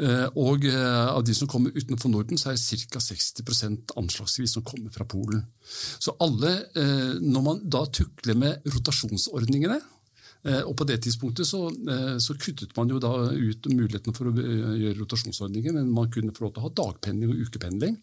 Eh, 0.01 0.27
og 0.39 0.65
eh, 0.65 1.07
av 1.13 1.23
de 1.25 1.35
som 1.37 1.49
kommer 1.49 1.73
utenfor 1.75 2.11
Norden, 2.13 2.39
så 2.39 2.51
er 2.51 2.57
det 2.57 2.85
ca. 2.89 3.01
60% 3.03 3.95
anslagsvis 3.99 4.57
som 4.57 4.65
kommer 4.65 4.93
fra 4.93 5.05
Polen. 5.09 5.45
Så 6.01 6.15
alle, 6.23 6.55
eh, 6.79 7.17
når 7.21 7.45
man 7.45 7.65
da 7.69 7.85
tukler 7.85 8.37
med 8.39 8.73
rotasjonsordningene, 8.73 9.81
og 10.43 10.73
På 10.75 10.83
det 10.83 10.97
tidspunktet 10.99 11.47
så, 11.47 11.69
så, 12.19 12.33
kuttet 12.35 12.73
man 12.75 12.89
jo 12.91 12.97
da 12.99 13.31
ut 13.31 13.63
muligheten 13.71 14.11
for 14.11 14.27
å 14.27 14.33
gjøre 14.35 14.97
rotasjonsordninger, 14.97 15.71
men 15.71 15.93
man 15.95 16.09
kunne 16.11 16.33
få 16.35 16.43
lov 16.43 16.49
til 16.51 16.59
å 16.59 16.65
ha 16.65 16.71
dagpendling 16.81 17.31
og 17.31 17.45
ukependling. 17.47 17.95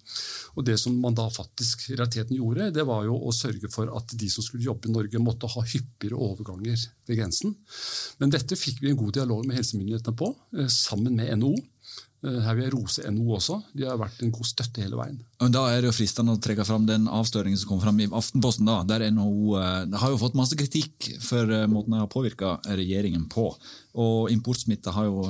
Og 0.56 0.64
Det 0.64 0.78
som 0.80 0.96
man 1.02 1.12
da 1.12 1.26
faktisk 1.28 1.90
i 1.90 1.98
realiteten 1.98 2.38
gjorde, 2.38 2.70
det 2.72 2.86
var 2.88 3.04
jo 3.04 3.18
å 3.28 3.34
sørge 3.36 3.68
for 3.68 3.92
at 3.92 4.16
de 4.16 4.30
som 4.32 4.40
skulle 4.40 4.64
jobbe 4.64 4.88
i 4.88 4.94
Norge, 4.94 5.20
måtte 5.20 5.52
ha 5.52 5.66
hyppigere 5.68 6.16
overganger 6.16 6.80
ved 7.10 7.20
grensen. 7.20 7.52
Men 8.24 8.32
dette 8.32 8.56
fikk 8.56 8.80
vi 8.80 8.94
en 8.94 9.02
god 9.02 9.18
dialog 9.20 9.44
med 9.44 9.60
helsemyndighetene 9.60 10.16
på, 10.16 10.32
sammen 10.72 11.20
med 11.20 11.36
NHO. 11.42 11.52
Eh, 12.20 12.40
her 12.44 12.56
vil 12.56 12.66
jeg 12.66 12.74
rose 12.74 13.10
NO 13.14 13.36
også. 13.38 13.56
De 13.76 13.86
har 13.88 13.98
vært 14.00 14.20
en 14.24 14.32
god 14.34 14.48
støtte 14.48 14.82
hele 14.82 14.98
veien. 14.98 15.16
Da 15.40 15.62
er 15.70 15.80
det 15.80 15.88
jo 15.88 15.96
fristende 15.96 16.34
å 16.36 16.40
trekke 16.42 16.66
fram 16.68 16.84
den 16.88 17.06
avsløringen 17.08 17.60
som 17.60 17.72
kom 17.72 17.80
fram 17.80 18.00
i 18.02 18.08
Aftenposten. 18.08 18.68
da, 18.68 18.82
der 18.84 19.06
NHO 19.10 19.56
eh, 19.60 19.96
har 20.02 20.12
jo 20.12 20.20
fått 20.20 20.36
masse 20.38 20.58
kritikk 20.58 21.08
for 21.24 21.48
eh, 21.48 21.68
måten 21.70 21.96
de 21.96 22.02
har 22.02 22.12
påvirka 22.12 22.58
regjeringen 22.68 23.24
på. 23.32 23.48
Og 24.00 24.30
Importsmitte 24.30 24.92
har 24.94 25.08
jo 25.08 25.24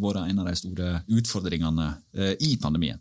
vært 0.00 0.24
en 0.24 0.40
av 0.42 0.48
de 0.48 0.56
store 0.58 0.88
utfordringene 1.06 1.92
i 2.42 2.56
pandemien. 2.58 2.98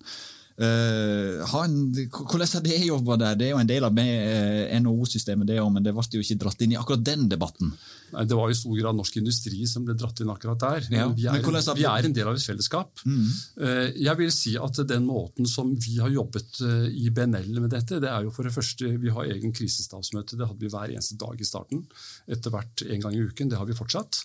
Uh, 0.62 1.42
han, 1.54 1.80
hvordan 2.14 2.52
har 2.54 2.66
det 2.66 2.78
jobba 2.86 3.18
der? 3.18 3.40
Det 3.40 3.48
er 3.48 3.56
jo 3.56 3.62
en 3.64 3.72
del 3.72 3.88
av 3.88 3.98
NHO-systemet, 3.98 5.50
det 5.50 5.58
men 5.62 5.84
det 5.86 5.96
ble 5.96 6.06
jo 6.14 6.22
ikke 6.22 6.42
dratt 6.44 6.62
inn 6.62 6.76
i 6.76 6.80
akkurat 6.80 7.06
den 7.06 7.28
debatten. 7.32 7.74
Nei, 8.12 8.26
Det 8.28 8.38
var 8.38 8.52
i 8.52 8.58
stor 8.58 8.76
grad 8.78 8.98
norsk 8.98 9.18
industri 9.22 9.62
som 9.70 9.86
ble 9.88 9.96
dratt 9.98 10.20
inn 10.22 10.32
akkurat 10.32 10.60
der. 10.62 10.88
Ja, 10.92 11.08
vi, 11.16 11.28
er, 11.30 11.40
vi, 11.78 11.86
er, 11.88 12.08
en 12.08 12.16
del 12.16 12.28
av 12.28 12.38
et 12.38 12.46
fellesskap. 12.46 13.04
Mm. 13.08 13.28
Eh, 13.68 14.00
jeg 14.08 14.20
vil 14.20 14.32
si 14.36 14.56
at 14.60 14.82
den 14.88 15.06
måten 15.08 15.48
som 15.50 15.72
vi 15.80 15.98
har 16.02 16.12
jobbet 16.12 16.62
eh, 16.66 16.88
i 17.06 17.12
BNL 17.14 17.54
med 17.60 17.72
dette, 17.74 18.02
det 18.04 18.12
er 18.12 18.26
jo 18.28 18.34
for 18.36 18.48
det 18.48 18.54
første 18.56 18.92
Vi 19.02 19.14
har 19.14 19.30
egen 19.32 19.56
krisestabsmøte. 19.56 20.38
Det 20.40 20.48
hadde 20.48 20.64
vi 20.64 20.72
hver 20.72 20.92
eneste 20.92 21.18
dag 21.22 21.40
i 21.40 21.48
starten. 21.48 21.86
Etter 22.32 22.54
hvert 22.54 22.84
en 22.88 23.06
gang 23.06 23.16
i 23.16 23.24
uken. 23.24 23.52
Det 23.52 23.60
har 23.60 23.70
vi 23.70 23.78
fortsatt. 23.78 24.24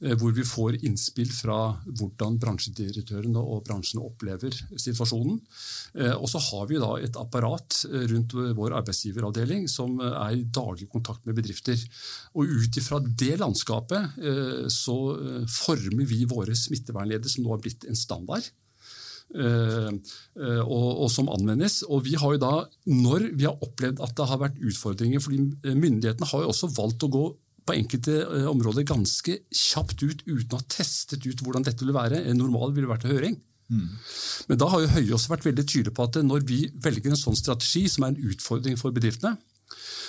Eh, 0.00 0.16
hvor 0.16 0.34
vi 0.36 0.46
får 0.46 0.80
innspill 0.86 1.32
fra 1.34 1.60
hvordan 1.86 2.40
bransjedirektørene 2.42 3.42
og 3.42 3.64
bransjene 3.68 4.04
opplever 4.06 4.56
situasjonen. 4.72 5.42
Og 6.16 6.26
så 6.30 6.40
har 6.42 6.66
vi 6.70 6.80
da 6.80 6.90
et 7.00 7.16
apparat 7.18 7.78
rundt 8.10 8.34
vår 8.36 8.74
arbeidsgiveravdeling 8.80 9.66
som 9.70 9.96
er 10.02 10.36
i 10.36 10.44
daglig 10.44 10.88
kontakt 10.92 11.24
med 11.26 11.36
bedrifter. 11.38 11.80
Og 12.36 12.50
ut 12.50 12.78
ifra 12.80 13.00
det 13.00 13.36
landskapet 13.40 14.20
eh, 14.20 14.68
så 14.72 14.96
eh, 15.16 15.42
former 15.50 16.06
vi 16.08 16.24
våre 16.28 16.56
smittevernledere, 16.56 17.30
som 17.30 17.46
nå 17.46 17.54
har 17.54 17.62
blitt 17.64 17.86
en 17.88 17.98
standard. 17.98 18.46
Eh, 19.34 19.90
og, 20.62 20.90
og, 21.02 21.08
som 21.10 21.30
anvendes. 21.32 21.80
Og 21.90 22.04
vi 22.06 22.14
har 22.18 22.36
jo 22.36 22.42
da, 22.42 22.52
Når 22.86 23.32
vi 23.34 23.48
har 23.48 23.58
opplevd 23.64 24.02
at 24.04 24.14
det 24.18 24.28
har 24.30 24.42
vært 24.44 24.62
utfordringer 24.62 25.22
fordi 25.22 25.74
Myndighetene 25.74 26.28
har 26.30 26.44
jo 26.44 26.52
også 26.52 26.70
valgt 26.76 27.08
å 27.08 27.12
gå 27.12 27.26
på 27.66 27.74
enkelte 27.74 28.20
områder 28.46 28.84
ganske 28.86 29.40
kjapt 29.50 30.04
ut 30.04 30.20
uten 30.28 30.52
å 30.54 30.60
ha 30.60 30.66
testet 30.70 31.24
ut 31.26 31.40
hvordan 31.42 31.64
dette 31.66 31.82
ville 31.82 31.96
være. 31.96 32.22
En 32.22 32.38
normal 32.38 32.76
ville 32.76 32.86
vært 32.86 33.08
en 33.08 33.16
høring. 33.16 33.40
Mm. 33.72 33.88
Men 34.48 34.60
da 34.60 34.68
har 34.70 34.84
jo 34.84 34.92
Høie 34.94 35.14
også 35.16 35.32
vært 35.32 35.48
veldig 35.48 35.64
tydelig 35.66 35.94
på 35.96 36.06
at 36.06 36.20
når 36.22 36.46
vi 36.46 36.60
velger 36.84 37.12
en 37.12 37.18
sånn 37.18 37.38
strategi, 37.38 37.86
som 37.90 38.06
er 38.06 38.14
en 38.14 38.30
utfordring 38.30 38.78
for 38.78 38.94
bedriftene, 38.94 39.34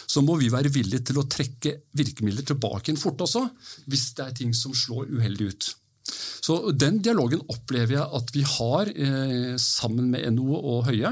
så 0.07 0.23
må 0.23 0.37
vi 0.39 0.51
være 0.53 0.71
villige 0.71 1.09
til 1.09 1.19
å 1.19 1.27
trekke 1.27 1.73
virkemidler 1.97 2.45
tilbake 2.47 2.93
inn 2.93 3.01
fort 3.01 3.21
også, 3.25 3.43
hvis 3.91 4.11
det 4.17 4.27
er 4.27 4.37
ting 4.37 4.53
som 4.55 4.75
slår 4.77 5.09
uheldig 5.17 5.49
ut. 5.51 5.69
Så 6.07 6.71
Den 6.71 7.01
dialogen 7.03 7.43
opplever 7.51 7.97
jeg 7.97 8.07
at 8.19 8.31
vi 8.35 8.43
har 8.47 8.91
eh, 8.93 9.55
sammen 9.59 10.09
med 10.13 10.23
NHO 10.37 10.57
og 10.57 10.87
Høie. 10.87 11.11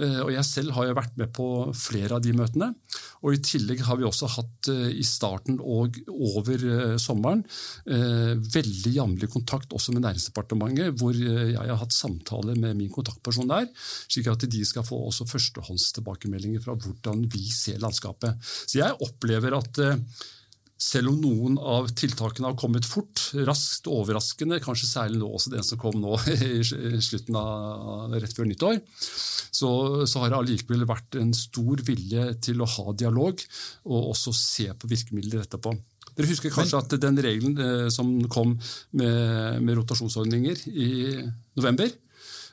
Eh, 0.00 0.20
og 0.24 0.32
Jeg 0.32 0.46
selv 0.48 0.74
har 0.76 0.88
jo 0.88 0.96
vært 0.96 1.18
med 1.20 1.32
på 1.36 1.46
flere 1.76 2.16
av 2.16 2.24
de 2.24 2.32
møtene. 2.36 2.72
Og 3.20 3.36
I 3.36 3.42
tillegg 3.44 3.82
har 3.84 3.98
vi 4.00 4.06
også 4.08 4.30
hatt 4.38 4.70
eh, 4.72 4.88
i 4.96 5.04
starten 5.06 5.60
og 5.60 6.00
over 6.08 6.64
eh, 6.64 6.96
sommeren 7.02 7.44
eh, 7.84 8.32
veldig 8.40 8.94
jevnlig 8.96 9.30
kontakt 9.32 9.76
også 9.76 9.94
med 9.96 10.06
Næringsdepartementet, 10.06 10.96
hvor 11.00 11.16
eh, 11.16 11.52
jeg 11.52 11.60
har 11.60 11.82
hatt 11.82 11.96
samtaler 11.96 12.56
med 12.56 12.78
min 12.80 12.92
kontaktperson 12.94 13.50
der, 13.50 13.68
slik 14.08 14.30
at 14.32 14.48
de 14.48 14.64
skal 14.64 14.86
få 14.86 15.02
også 15.10 15.28
førstehåndstilbakemeldinger 15.28 16.64
fra 16.64 16.78
hvordan 16.80 17.26
vi 17.30 17.44
ser 17.52 17.80
landskapet. 17.82 18.40
Så 18.64 18.80
jeg 18.80 19.00
opplever 19.04 19.58
at 19.60 19.84
selv 20.80 21.12
om 21.12 21.18
noen 21.20 21.58
av 21.60 21.90
tiltakene 21.92 22.48
har 22.48 22.56
kommet 22.58 22.86
fort, 22.88 23.26
raskt 23.46 23.88
og 23.90 24.04
overraskende, 24.04 24.60
kanskje 24.64 24.88
særlig 24.88 25.20
nå 25.20 25.28
også 25.28 25.52
den 25.52 25.66
som 25.66 25.80
kom 25.80 25.98
nå 26.00 26.16
i 26.48 26.62
slutten 26.64 27.36
av 27.36 28.16
rett 28.16 28.34
før 28.36 28.48
nyttår, 28.48 28.80
så, 29.50 29.70
så 30.08 30.22
har 30.22 30.32
det 30.32 30.40
allikevel 30.40 30.86
vært 30.88 31.20
en 31.20 31.34
stor 31.36 31.84
vilje 31.84 32.26
til 32.48 32.64
å 32.64 32.70
ha 32.78 32.96
dialog 32.96 33.44
og 33.90 34.12
også 34.14 34.32
se 34.36 34.70
på 34.72 34.90
virkemidler 34.90 35.44
etterpå. 35.44 35.74
Dere 36.16 36.30
husker 36.30 36.52
kanskje 36.52 36.80
at 36.80 36.94
den 37.00 37.20
regelen 37.22 37.60
eh, 37.60 37.88
som 37.92 38.08
kom 38.32 38.56
med, 38.96 39.60
med 39.60 39.76
rotasjonsordninger 39.78 40.64
i 40.72 40.90
november, 41.58 41.92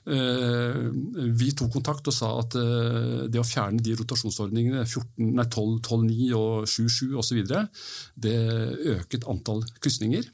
vi 0.08 1.50
tok 1.58 1.74
kontakt 1.74 2.08
og 2.08 2.16
sa 2.16 2.30
at 2.40 2.56
eh, 2.60 3.26
det 3.32 3.42
å 3.42 3.48
fjerne 3.48 3.84
de 3.84 3.96
rotasjonsordningene 4.00 4.86
12-9 4.88 6.30
og 6.38 6.68
7-7 6.70 7.18
osv. 7.20 7.42
det 8.16 8.38
øket 8.96 9.28
antall 9.28 9.66
krysninger. 9.84 10.30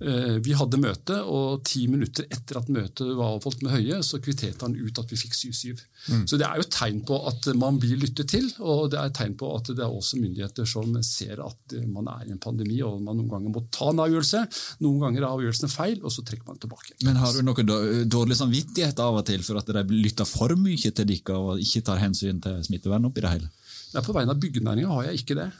Eh, 0.00 0.38
vi 0.42 0.54
hadde 0.56 0.80
møte, 0.80 1.18
og 1.28 1.62
ti 1.68 1.84
minutter 1.90 2.26
etter 2.32 2.58
at 2.58 2.70
møtet 2.72 3.12
var 3.14 3.36
avholdt 3.36 3.60
med 3.62 3.74
Høie, 3.74 4.00
så 4.02 4.18
kvitterte 4.22 4.64
han 4.64 4.74
ut 4.74 4.98
at 4.98 5.12
vi 5.12 5.18
fikk 5.20 5.36
7-7. 5.36 5.82
Mm. 6.08 6.24
Så 6.26 6.38
Det 6.40 6.46
er 6.48 6.58
jo 6.58 6.66
tegn 6.66 7.02
på 7.06 7.18
at 7.28 7.46
man 7.58 7.78
blir 7.78 8.00
lyttet 8.00 8.32
til, 8.32 8.48
og 8.58 8.90
det 8.90 8.98
er 8.98 9.12
tegn 9.14 9.36
på 9.38 9.52
at 9.54 9.70
det 9.70 9.84
er 9.84 9.92
også 9.92 10.18
myndigheter 10.18 10.66
som 10.66 10.96
ser 11.06 11.44
at 11.44 11.76
man 11.86 12.08
er 12.10 12.26
i 12.26 12.34
en 12.34 12.42
pandemi 12.42 12.80
og 12.82 12.98
man 13.04 13.20
noen 13.20 13.30
ganger 13.30 13.54
må 13.54 13.64
ta 13.70 13.92
en 13.92 14.02
avgjørelse. 14.02 14.42
Noen 14.82 15.04
ganger 15.04 15.22
er 15.22 15.30
avgjørelsen 15.30 15.70
feil, 15.70 16.00
og 16.02 16.14
så 16.14 16.26
trekker 16.26 16.50
man 16.50 16.58
tilbake. 16.62 16.96
Men 17.06 17.20
Har 17.22 17.36
du 17.36 17.44
noe 17.46 18.04
dårlig 18.08 18.40
samvittighet 18.40 18.98
av 18.98 19.20
og 19.20 19.26
til 19.28 19.44
for 19.46 19.60
at 19.60 19.70
de 19.70 19.84
lytter 19.92 20.26
for 20.26 20.56
mye 20.58 20.90
til 20.90 21.06
dere 21.06 21.38
og 21.38 21.62
ikke 21.62 21.84
tar 21.86 22.02
hensyn 22.02 22.42
til 22.42 22.58
smittevern 22.66 23.06
oppi 23.06 23.22
det 23.22 23.36
hele? 23.36 23.52
Nei, 23.92 24.02
På 24.02 24.16
vegne 24.16 24.34
av 24.34 24.40
byggenæringa 24.40 24.96
har 24.96 25.10
jeg 25.10 25.22
ikke 25.22 25.38
det. 25.38 25.50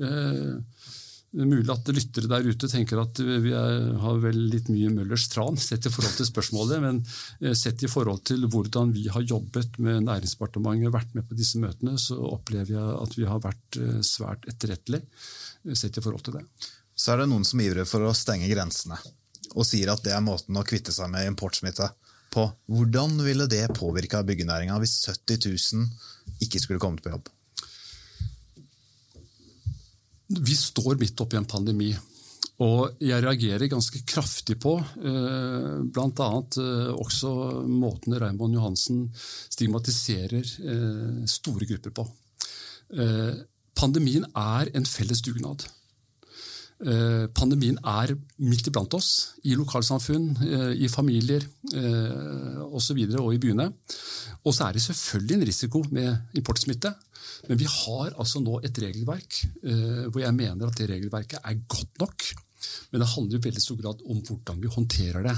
Eh, 0.00 0.56
er 0.56 1.05
mulig 1.44 1.68
at 1.72 1.88
lyttere 1.92 2.30
der 2.30 2.46
ute 2.46 2.68
tenker 2.70 3.00
at 3.02 3.18
vi 3.20 3.52
er, 3.56 3.90
har 4.00 4.20
vel 4.22 4.38
litt 4.52 4.70
mye 4.72 4.92
Møllers 4.94 5.26
tran 5.32 5.58
sett 5.60 5.88
i 5.88 5.92
forhold 5.92 6.16
til 6.16 6.28
spørsmålet, 6.28 6.80
men 6.84 7.02
eh, 7.42 7.52
sett 7.58 7.84
i 7.84 7.90
forhold 7.90 8.22
til 8.28 8.46
hvordan 8.48 8.94
vi 8.94 9.06
har 9.12 9.26
jobbet 9.26 9.76
med 9.82 10.06
Næringsdepartementet, 10.06 10.94
vært 10.94 11.12
med 11.18 11.28
på 11.28 11.36
disse 11.36 11.60
møtene, 11.60 11.98
så 12.00 12.16
opplever 12.30 12.72
jeg 12.78 12.96
at 13.02 13.18
vi 13.18 13.28
har 13.28 13.44
vært 13.44 13.80
eh, 13.82 14.00
svært 14.06 14.48
etterrettelige 14.48 15.04
eh, 15.04 15.76
sett 15.76 16.00
i 16.00 16.04
forhold 16.04 16.24
til 16.24 16.38
det. 16.38 16.46
Så 16.96 17.12
er 17.12 17.22
det 17.22 17.30
noen 17.30 17.44
som 17.44 17.60
ivrer 17.60 17.88
for 17.88 18.06
å 18.06 18.16
stenge 18.16 18.48
grensene, 18.48 18.96
og 19.52 19.68
sier 19.68 19.92
at 19.92 20.04
det 20.06 20.16
er 20.16 20.24
måten 20.24 20.56
å 20.56 20.64
kvitte 20.66 20.94
seg 20.94 21.12
med 21.12 21.28
importsmitte 21.28 21.90
på. 22.32 22.48
Hvordan 22.72 23.20
ville 23.24 23.48
det 23.50 23.66
påvirka 23.76 24.24
byggenæringa 24.26 24.80
hvis 24.80 25.02
70 25.04 25.50
000 25.52 26.44
ikke 26.46 26.62
skulle 26.62 26.80
kommet 26.82 27.04
på 27.04 27.12
jobb? 27.12 27.28
Vi 30.26 30.54
står 30.58 30.98
midt 31.00 31.20
oppi 31.22 31.38
en 31.38 31.48
pandemi. 31.48 31.92
Og 32.64 33.02
jeg 33.04 33.20
reagerer 33.20 33.68
ganske 33.68 34.00
kraftig 34.08 34.56
på 34.62 34.78
eh, 34.80 35.72
bl.a. 35.92 36.28
Eh, 36.62 36.92
også 36.94 37.32
måten 37.68 38.16
Raymond 38.16 38.56
Johansen 38.56 39.02
stigmatiserer 39.52 40.40
eh, 40.40 41.18
store 41.28 41.68
grupper 41.68 41.96
på. 42.00 42.06
Pandemien 43.76 44.22
er 44.38 44.70
en 44.78 44.84
felles 44.86 45.18
dugnad. 45.26 45.64
Eh, 46.76 47.24
pandemien 47.32 47.78
er 47.88 48.12
midt 48.44 48.68
iblant 48.68 48.92
oss, 48.98 49.38
i 49.48 49.54
lokalsamfunn, 49.56 50.26
eh, 50.44 50.72
i 50.84 50.90
familier 50.92 51.44
eh, 51.72 52.58
osv. 52.66 52.98
Og, 53.06 53.20
og 53.22 53.32
i 53.32 53.40
byene. 53.40 53.70
Og 54.44 54.52
så 54.54 54.66
er 54.66 54.76
det 54.76 54.84
selvfølgelig 54.84 55.38
en 55.38 55.46
risiko 55.48 55.82
med 55.90 56.36
importsmitte. 56.36 56.92
Men 57.48 57.60
vi 57.60 57.68
har 57.70 58.12
altså 58.20 58.42
nå 58.42 58.58
et 58.64 58.76
regelverk 58.82 59.40
eh, 59.64 60.04
hvor 60.10 60.20
jeg 60.22 60.36
mener 60.36 60.68
at 60.68 60.76
det 60.76 60.90
regelverket 60.90 61.40
er 61.40 61.62
godt 61.64 62.02
nok. 62.02 62.28
Men 62.90 63.02
det 63.02 63.12
handler 63.14 63.38
i 63.38 63.46
veldig 63.48 63.62
stor 63.62 63.80
grad 63.80 64.04
om 64.04 64.20
hvordan 64.20 64.60
vi 64.60 64.72
håndterer 64.72 65.26
det. 65.26 65.36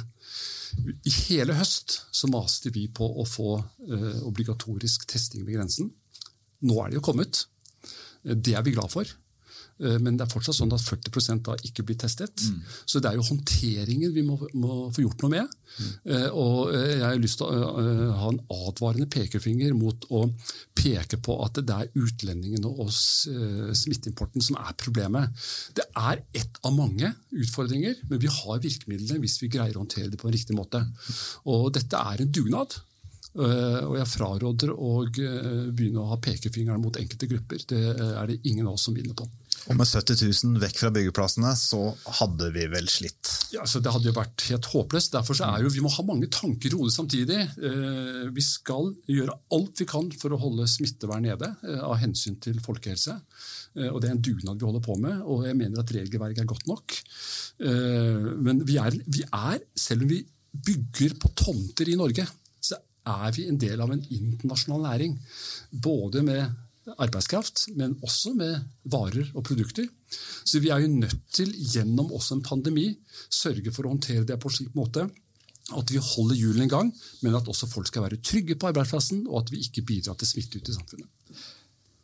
I 1.09 1.13
hele 1.29 1.57
høst 1.57 2.01
så 2.15 2.29
maste 2.31 2.73
vi 2.75 2.89
på 2.93 3.07
å 3.07 3.25
få 3.29 3.55
eh, 3.89 4.21
obligatorisk 4.27 5.07
testing 5.09 5.47
ved 5.47 5.59
grensen. 5.59 5.93
Nå 6.67 6.83
er 6.83 6.91
det 6.91 6.99
jo 6.99 7.07
kommet. 7.09 7.45
Det 8.27 8.59
er 8.59 8.67
vi 8.67 8.75
glad 8.75 8.91
for. 8.93 9.07
Eh, 9.79 9.99
men 10.03 10.17
det 10.19 10.27
er 10.27 10.33
fortsatt 10.33 10.57
sånn 10.59 10.75
at 10.75 10.83
40 10.83 11.43
da 11.47 11.55
ikke 11.67 11.85
blir 11.87 11.99
testet. 12.01 12.43
Mm. 12.49 12.63
Så 12.89 13.03
det 13.03 13.11
er 13.11 13.19
jo 13.19 13.27
håndteringen 13.29 14.15
vi 14.15 14.25
må, 14.27 14.39
må 14.59 14.89
få 14.95 15.05
gjort 15.05 15.23
noe 15.23 15.35
med. 15.37 15.55
Mm. 15.79 15.93
Og 16.33 16.73
eh, 16.75 16.95
jeg 16.97 17.05
har 17.05 17.21
lyst 17.23 17.41
til 17.41 17.47
å 17.47 17.85
ha 18.19 18.33
en 18.33 18.41
advarende 18.55 19.09
pekefinger 19.13 19.77
mot 19.79 20.09
å 20.11 20.25
peke 20.79 21.21
på 21.23 21.39
at 21.45 21.61
det 21.63 21.77
er 21.77 21.93
utlendingene 21.99 22.71
og 22.71 22.91
smitteimporten 22.91 24.45
som 24.45 24.59
er 24.61 24.77
problemet. 24.79 25.47
Det 25.77 25.87
er 25.99 26.23
ett 26.37 26.61
av 26.67 26.75
mange 26.75 27.13
utfordringer, 27.35 27.99
men 28.11 28.23
vi 28.23 28.31
har 28.33 28.63
virkemidlene 28.63 29.23
hvis 29.23 29.41
vi 29.43 29.51
greier 29.53 29.77
å 29.77 29.83
håndtere 29.83 30.11
det 30.13 30.21
på 30.21 30.31
en 30.31 30.37
riktig 30.37 30.57
måte. 30.57 30.83
Og 31.51 31.73
dette 31.75 31.99
er 31.99 32.23
en 32.23 32.31
dugnad. 32.33 32.79
Og 33.39 33.95
jeg 33.99 34.11
fraråder 34.11 34.73
å 34.73 34.93
begynne 35.11 36.03
å 36.03 36.09
ha 36.13 36.17
pekefingeren 36.23 36.83
mot 36.83 36.97
enkelte 36.99 37.29
grupper. 37.31 37.67
Det 37.71 37.83
er 38.09 38.31
det 38.31 38.41
ingen 38.49 38.67
av 38.67 38.79
oss 38.79 38.87
som 38.89 38.97
vinner 38.97 39.19
på. 39.19 39.27
Og 39.69 39.77
med 39.77 39.85
70 39.85 40.23
000 40.25 40.61
vekk 40.63 40.79
fra 40.81 40.91
byggeplassene, 40.95 41.51
så 41.61 41.81
hadde 42.21 42.49
vi 42.55 42.65
vel 42.73 42.89
slitt? 42.89 43.33
Ja, 43.53 43.67
så 43.69 43.83
Det 43.85 43.93
hadde 43.93 44.09
jo 44.09 44.17
vært 44.17 44.47
helt 44.49 44.69
håpløst. 44.73 45.13
Derfor 45.13 45.37
så 45.37 45.51
er 45.51 45.65
jo, 45.65 45.73
Vi 45.73 45.83
må 45.85 45.93
ha 45.93 46.05
mange 46.09 46.31
tanker 46.33 46.73
i 46.73 46.79
hodet 46.79 46.95
samtidig. 46.95 47.43
Vi 48.33 48.45
skal 48.45 48.95
gjøre 49.07 49.37
alt 49.53 49.83
vi 49.83 49.89
kan 49.89 50.09
for 50.17 50.33
å 50.33 50.41
holde 50.41 50.69
smittevern 50.69 51.29
nede 51.29 51.53
av 51.85 51.99
hensyn 52.01 52.39
til 52.41 52.61
folkehelse. 52.65 53.19
Og 53.93 54.01
Det 54.01 54.09
er 54.09 54.17
en 54.17 54.25
dugnad 54.25 54.59
vi 54.59 54.67
holder 54.67 54.85
på 54.85 54.97
med, 54.99 55.21
og 55.29 55.45
jeg 55.47 55.57
mener 55.59 55.83
at 55.83 55.93
regelverket 55.93 56.43
er 56.43 56.49
godt 56.49 56.67
nok. 56.71 56.97
Men 57.61 58.65
vi 58.65 58.79
er, 58.81 58.97
vi 59.05 59.25
er 59.29 59.61
selv 59.77 60.07
om 60.07 60.13
vi 60.15 60.23
bygger 60.49 61.19
på 61.21 61.31
tomter 61.37 61.93
i 61.93 61.99
Norge, 61.99 62.25
så 62.61 62.81
er 63.09 63.37
vi 63.37 63.45
en 63.49 63.61
del 63.61 63.81
av 63.85 63.93
en 63.93 64.01
internasjonal 64.03 64.83
næring. 64.89 65.19
Både 65.71 66.25
med 66.25 66.57
arbeidskraft, 66.97 67.69
men 67.77 67.97
også 68.03 68.33
med 68.39 68.57
varer 68.89 69.31
og 69.35 69.45
produkter. 69.45 69.89
Så 70.45 70.63
vi 70.65 70.73
er 70.73 70.85
jo 70.85 70.93
nødt 70.95 71.21
til, 71.35 71.53
gjennom 71.53 72.13
også 72.13 72.39
en 72.39 72.45
pandemi, 72.47 72.91
sørge 73.31 73.73
for 73.75 73.87
å 73.87 73.95
håndtere 73.95 74.27
det 74.29 74.39
på 74.41 74.51
en 74.51 74.59
slik 74.61 74.77
måte 74.79 75.09
at 75.77 75.93
vi 75.93 76.01
holder 76.01 76.39
hjulene 76.39 76.65
i 76.65 76.73
gang, 76.73 76.89
men 77.21 77.37
at 77.37 77.49
også 77.51 77.69
folk 77.69 77.91
skal 77.91 78.07
være 78.07 78.23
trygge 78.25 78.57
på 78.57 78.71
arbeidsplassen, 78.71 79.27
og 79.29 79.43
at 79.43 79.53
vi 79.53 79.61
ikke 79.67 79.85
bidrar 79.91 80.17
til 80.17 80.31
smitte 80.31 80.61
ut 80.61 80.71
i 80.71 80.77
samfunnet. 80.77 81.09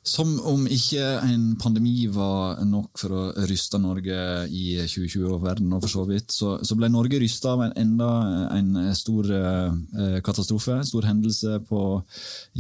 Som 0.05 0.35
om 0.45 0.67
ikke 0.69 1.01
en 1.25 1.55
pandemi 1.57 2.05
var 2.13 2.59
nok 2.69 3.01
for 3.01 3.15
å 3.17 3.23
ryste 3.49 3.79
Norge 3.81 4.19
i 4.53 4.75
2020 4.83 5.31
og 5.33 5.41
verden, 5.47 5.73
og 5.73 5.81
for 5.81 5.93
så 5.95 6.05
vidt, 6.11 6.35
så, 6.35 6.59
så 6.61 6.77
ble 6.77 6.91
Norge 6.93 7.23
rysta 7.23 7.55
av 7.55 7.63
en, 7.65 7.73
enda 7.81 8.11
en 8.53 8.77
stor 8.93 9.33
eh, 9.33 10.19
katastrofe, 10.27 10.77
stor 10.85 11.09
hendelse 11.09 11.57
på 11.71 11.81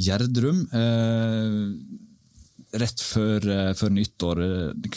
Gjerdrum. 0.06 0.64
Eh, 0.72 1.60
rett 2.80 3.00
før, 3.00 3.48
eh, 3.50 3.72
før 3.78 3.94
nyttår. 3.94 4.42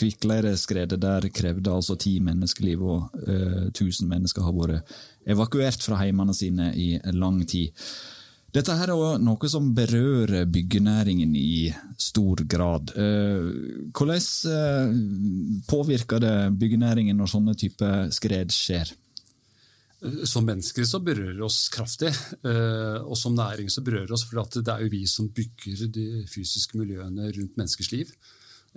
Kvikkleireskredet 0.00 1.00
der 1.00 1.28
krevde 1.34 1.72
altså 1.72 1.98
ti 1.98 2.18
menneskeliv, 2.20 2.82
og 2.82 3.24
1000 3.72 4.08
mennesker 4.10 4.46
har 4.46 4.54
vært 4.56 4.94
evakuert 5.28 5.82
fra 5.84 6.00
heimene 6.02 6.34
sine 6.34 6.72
i 6.76 6.94
lang 7.12 7.42
tid. 7.46 7.74
Dette 8.48 8.72
her 8.78 8.90
er 8.94 9.18
noe 9.20 9.48
som 9.52 9.74
berører 9.76 10.46
byggenæringen 10.48 11.34
i 11.36 11.68
stor 12.00 12.40
grad. 12.48 12.94
Eh, 12.96 13.50
hvordan 13.92 14.24
eh, 14.54 14.94
påvirker 15.68 16.22
det 16.24 16.36
byggenæringen 16.56 17.18
når 17.20 17.32
sånne 17.34 17.56
type 17.60 17.90
skred 18.16 18.54
skjer? 18.54 18.94
Som 19.98 20.46
mennesker 20.46 20.84
så 20.86 21.00
berører 21.02 21.40
oss 21.42 21.64
kraftig, 21.74 22.12
eh, 22.46 22.98
og 23.02 23.16
som 23.18 23.34
næring 23.34 23.66
så 23.66 23.82
berører 23.82 24.12
oss, 24.14 24.22
for 24.28 24.38
det 24.54 24.70
er 24.70 24.84
jo 24.84 24.92
vi 24.92 25.00
som 25.10 25.26
bygger 25.34 25.88
de 25.90 26.04
fysiske 26.30 26.78
miljøene 26.78 27.32
rundt 27.34 27.56
menneskers 27.58 27.90
liv. 27.90 28.12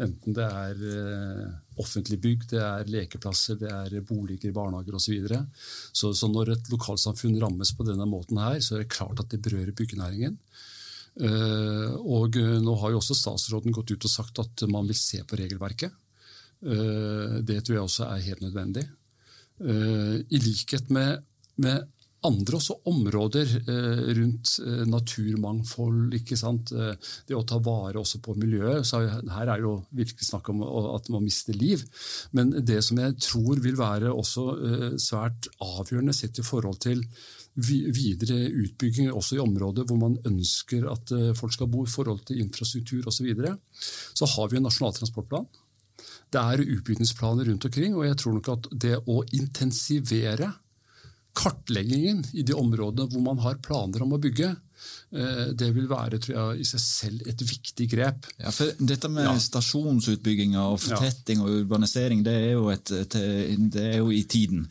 Enten 0.02 0.34
det 0.34 0.48
er 0.48 0.80
eh, 0.82 1.44
offentlig 1.78 2.18
bygg, 2.24 2.48
det 2.50 2.64
er 2.66 2.90
lekeplasser, 2.90 3.60
det 3.62 3.70
er 3.70 4.02
boliger, 4.02 4.54
barnehager 4.56 4.98
osv. 4.98 5.04
Så, 5.06 5.14
videre. 5.14 5.44
så 5.94 6.30
når 6.32 6.56
et 6.56 6.72
lokalsamfunn 6.74 7.38
rammes 7.44 7.74
på 7.78 7.86
denne 7.86 8.08
måten, 8.10 8.42
her, 8.42 8.58
så 8.58 8.80
er 8.80 8.86
det 8.86 8.96
klart 8.96 9.22
at 9.22 9.30
det 9.30 9.44
berører 9.46 9.78
byggenæringen. 9.78 10.40
Eh, 11.22 11.92
og 12.02 12.40
nå 12.66 12.80
har 12.82 12.96
jo 12.96 13.04
også 13.04 13.20
statsråden 13.20 13.76
gått 13.78 13.94
ut 13.94 14.10
og 14.10 14.16
sagt 14.16 14.42
at 14.42 14.66
man 14.74 14.90
vil 14.90 14.98
se 14.98 15.22
på 15.22 15.38
regelverket. 15.38 15.94
Det 16.62 17.56
tror 17.66 17.74
jeg 17.74 17.82
også 17.82 18.04
er 18.06 18.20
helt 18.22 18.44
nødvendig. 18.46 18.84
I 19.62 20.40
likhet 20.42 20.90
med, 20.90 21.22
med 21.62 21.84
andre 22.28 22.58
også 22.58 22.76
områder 22.90 23.50
eh, 23.62 24.02
rundt 24.18 24.54
eh, 24.62 24.84
naturmangfold. 24.90 26.14
ikke 26.20 26.38
sant? 26.38 26.72
Eh, 26.76 26.94
det 27.28 27.38
å 27.38 27.44
ta 27.48 27.58
vare 27.64 28.02
også 28.02 28.22
på 28.24 28.36
miljøet. 28.38 28.86
så 28.88 29.02
Her 29.08 29.54
er 29.56 29.64
jo 29.64 29.80
virkelig 29.90 30.28
snakk 30.30 30.52
om 30.54 30.62
at 30.96 31.10
man 31.14 31.26
mister 31.26 31.58
liv. 31.58 31.84
Men 32.38 32.54
det 32.54 32.82
som 32.86 33.02
jeg 33.02 33.18
tror 33.22 33.62
vil 33.64 33.80
være 33.80 34.14
også 34.14 34.48
svært 35.02 35.50
avgjørende 35.62 36.14
sett 36.16 36.40
i 36.40 36.46
forhold 36.46 36.80
til 36.84 37.04
videre 37.62 38.38
utbygging 38.48 39.10
også 39.12 39.36
i 39.36 39.42
områder 39.44 39.84
hvor 39.88 39.98
man 40.00 40.16
ønsker 40.28 40.86
at 40.88 41.12
folk 41.36 41.52
skal 41.56 41.68
bo, 41.72 41.84
i 41.84 41.92
forhold 41.92 42.22
til 42.30 42.40
infrastruktur 42.44 43.04
osv., 43.10 43.18
så, 43.18 43.26
videre, 43.28 43.58
så 44.16 44.30
har 44.38 44.52
vi 44.52 44.62
en 44.62 44.66
nasjonal 44.70 44.96
transportplan. 44.96 45.50
Det 46.32 46.42
er 46.42 46.64
utbyggingsplaner 46.64 47.50
rundt 47.50 47.68
omkring, 47.68 47.96
og 47.98 48.06
jeg 48.08 48.20
tror 48.22 48.36
nok 48.38 48.52
at 48.54 48.70
det 48.86 48.98
å 49.10 49.22
intensivere 49.36 50.54
kartleggingen 51.38 52.26
i 52.36 52.44
de 52.44 52.56
områdene 52.58 53.08
hvor 53.12 53.24
man 53.24 53.40
har 53.44 53.60
planer 53.64 54.04
om 54.04 54.16
å 54.16 54.20
bygge, 54.22 54.50
eh, 55.16 55.46
det 55.56 55.70
vil 55.76 55.88
være 55.92 56.20
tror 56.24 56.36
jeg, 56.36 56.64
i 56.64 56.68
seg 56.68 56.84
selv 56.84 57.30
et 57.32 57.44
viktig 57.46 57.88
grep. 57.94 58.28
Ja, 58.42 58.52
for 58.56 58.74
Dette 58.80 59.12
med 59.12 59.30
ja. 59.30 59.38
stasjonsutbygginger 59.40 60.74
og 60.74 60.82
fortetting 60.84 61.44
og 61.44 61.62
urbanisering, 61.62 62.26
det 62.28 62.36
er 62.36 62.52
jo, 62.58 62.68
et, 62.74 62.92
det 63.16 63.88
er 63.94 64.02
jo 64.02 64.12
i 64.12 64.26
tiden. 64.28 64.68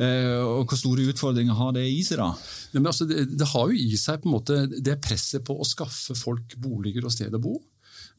Eh, 0.00 0.38
og 0.40 0.70
Hvor 0.70 0.78
store 0.78 1.08
utfordringer 1.12 1.56
har 1.58 1.74
det 1.76 1.84
i 1.90 2.00
seg? 2.06 2.20
da? 2.22 2.30
Ja, 2.72 2.80
altså, 2.80 3.06
det, 3.08 3.26
det, 3.36 3.48
har 3.52 3.68
jo 3.68 3.76
i 3.76 3.98
seg 4.00 4.22
på 4.22 4.30
en 4.30 4.36
måte 4.38 4.62
det 4.70 5.00
presset 5.04 5.44
på 5.44 5.56
å 5.58 5.68
skaffe 5.68 6.16
folk 6.16 6.56
boliger 6.60 7.04
og 7.04 7.12
sted 7.12 7.34
å 7.36 7.42
bo. 7.42 7.58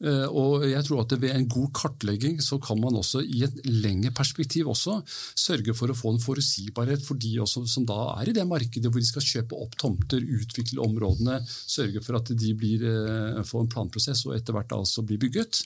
Eh, 0.02 0.26
og 0.26 0.64
jeg 0.66 0.82
tror 0.86 1.02
at 1.04 1.12
Ved 1.22 1.30
en 1.30 1.48
god 1.50 1.68
kartlegging 1.76 2.40
så 2.42 2.58
kan 2.62 2.80
man 2.80 2.96
også 2.98 3.20
i 3.22 3.44
et 3.46 3.58
lengre 3.68 4.10
perspektiv 4.16 4.70
også 4.72 4.96
sørge 5.38 5.74
for 5.76 5.92
å 5.92 5.96
få 5.96 6.14
en 6.14 6.22
forutsigbarhet 6.22 7.04
for 7.04 7.20
de 7.20 7.36
også, 7.42 7.62
som 7.70 7.86
da 7.86 7.98
er 8.16 8.30
i 8.30 8.34
det 8.34 8.46
markedet 8.48 8.90
hvor 8.90 9.02
de 9.02 9.06
skal 9.06 9.26
kjøpe 9.26 9.58
opp 9.62 9.76
tomter, 9.78 10.18
utvikle 10.22 10.82
områdene, 10.82 11.38
sørge 11.46 12.02
for 12.02 12.18
at 12.18 12.32
de 12.32 12.54
blir, 12.58 12.82
eh, 12.88 13.42
får 13.46 13.64
en 13.64 13.72
planprosess 13.76 14.24
og 14.26 14.36
etter 14.38 14.56
hvert 14.56 14.74
altså 14.74 15.04
blir 15.06 15.20
bygget. 15.22 15.62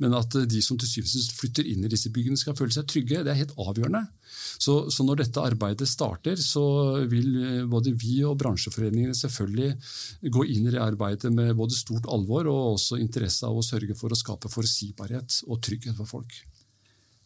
Men 0.00 0.16
at 0.16 0.38
de 0.48 0.62
som 0.64 0.78
til 0.80 0.88
syvende 0.88 1.36
flytter 1.36 1.68
inn 1.68 1.84
i 1.84 1.92
disse 1.92 2.12
byggene 2.14 2.40
skal 2.40 2.56
føle 2.56 2.72
seg 2.74 2.88
trygge, 2.88 3.24
det 3.24 3.34
er 3.34 3.42
helt 3.42 3.56
avgjørende. 3.60 4.06
Så, 4.34 4.76
så, 4.90 5.04
når 5.06 5.22
dette 5.22 5.44
arbeidet 5.44 5.88
starter, 5.90 6.40
så 6.40 6.64
vil 7.10 7.30
eh, 7.42 7.62
både 7.70 7.94
vi 7.98 8.20
og 8.26 8.38
bransjeforeningene 8.40 9.16
selvfølgelig 9.18 10.30
gå 10.34 10.48
inn 10.54 10.68
i 10.68 10.74
det 10.74 10.82
arbeidet 10.82 11.32
med 11.34 11.54
både 11.58 11.76
stort 11.78 12.08
alvor 12.10 12.48
og 12.50 12.74
også 12.74 13.00
interesse 13.02 13.46
av 13.46 13.56
å 13.58 13.64
sørge 13.64 13.96
for 13.98 14.12
å 14.12 14.18
skape 14.18 14.52
forutsigbarhet 14.52 15.42
og 15.48 15.62
trygghet 15.64 15.96
for 16.00 16.16
folk. 16.16 16.42